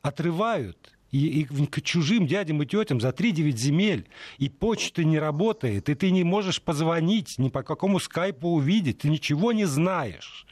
отрывают 0.00 0.92
и, 1.10 1.42
и 1.42 1.44
к 1.44 1.82
чужим 1.82 2.26
дядям 2.26 2.62
и 2.62 2.66
тетям 2.66 3.00
за 3.00 3.10
3-9 3.10 3.50
земель, 3.52 4.08
и 4.38 4.48
почта 4.48 5.04
не 5.04 5.18
работает, 5.18 5.88
и 5.88 5.94
ты 5.94 6.10
не 6.10 6.24
можешь 6.24 6.60
позвонить, 6.62 7.38
ни 7.38 7.50
по 7.50 7.62
какому 7.62 8.00
скайпу 8.00 8.48
увидеть, 8.48 9.00
ты 9.00 9.10
ничего 9.10 9.52
не 9.52 9.66
знаешь. 9.66 10.46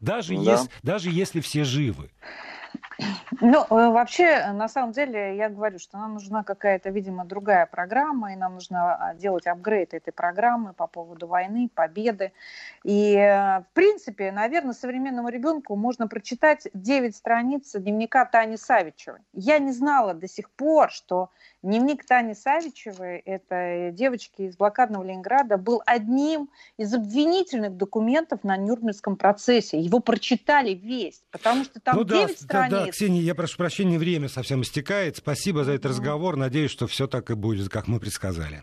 Даже, 0.00 0.34
да. 0.36 0.52
если, 0.52 0.70
даже 0.82 1.10
если 1.10 1.40
все 1.40 1.64
живы. 1.64 2.10
Ну, 3.40 3.62
э, 3.62 3.64
вообще, 3.68 4.52
на 4.52 4.68
самом 4.68 4.92
деле, 4.92 5.36
я 5.36 5.48
говорю, 5.48 5.78
что 5.78 5.98
нам 5.98 6.14
нужна 6.14 6.44
какая-то, 6.44 6.90
видимо, 6.90 7.24
другая 7.24 7.66
программа, 7.66 8.32
и 8.32 8.36
нам 8.36 8.54
нужно 8.54 8.94
а, 8.94 9.14
делать 9.14 9.46
апгрейд 9.46 9.94
этой 9.94 10.12
программы 10.12 10.72
по 10.72 10.86
поводу 10.86 11.26
войны, 11.26 11.68
победы. 11.74 12.32
И, 12.84 13.14
э, 13.16 13.60
в 13.60 13.66
принципе, 13.72 14.30
наверное, 14.30 14.72
современному 14.72 15.28
ребенку 15.28 15.76
можно 15.76 16.06
прочитать 16.06 16.68
9 16.74 17.16
страниц 17.16 17.72
дневника 17.74 18.24
Тани 18.24 18.56
Савичевой. 18.56 19.20
Я 19.32 19.58
не 19.58 19.72
знала 19.72 20.14
до 20.14 20.28
сих 20.28 20.50
пор, 20.50 20.90
что 20.90 21.30
дневник 21.64 22.04
Тани 22.04 22.34
Савичевой, 22.34 23.18
это 23.18 23.90
девочки 23.92 24.42
из 24.42 24.56
блокадного 24.56 25.02
Ленинграда, 25.02 25.56
был 25.56 25.82
одним 25.86 26.50
из 26.76 26.94
обвинительных 26.94 27.76
документов 27.76 28.44
на 28.44 28.56
Нюрнбергском 28.56 29.16
процессе. 29.16 29.80
Его 29.80 30.00
прочитали 30.00 30.74
весь, 30.74 31.22
потому 31.30 31.64
что 31.64 31.80
там 31.80 31.96
ну, 31.96 32.04
9 32.04 32.28
да, 32.28 32.34
страниц. 32.34 32.70
Да, 32.70 32.84
да, 32.84 32.90
Ксения, 32.90 33.22
я 33.22 33.34
прошу 33.34 33.56
прощения, 33.56 33.98
время 33.98 34.28
совсем 34.28 34.62
истекает. 34.62 35.16
Спасибо 35.16 35.64
за 35.64 35.72
этот 35.72 35.86
разговор. 35.86 36.36
Надеюсь, 36.36 36.70
что 36.70 36.86
все 36.86 37.06
так 37.06 37.30
и 37.30 37.34
будет, 37.34 37.68
как 37.70 37.88
мы 37.88 37.98
предсказали. 37.98 38.52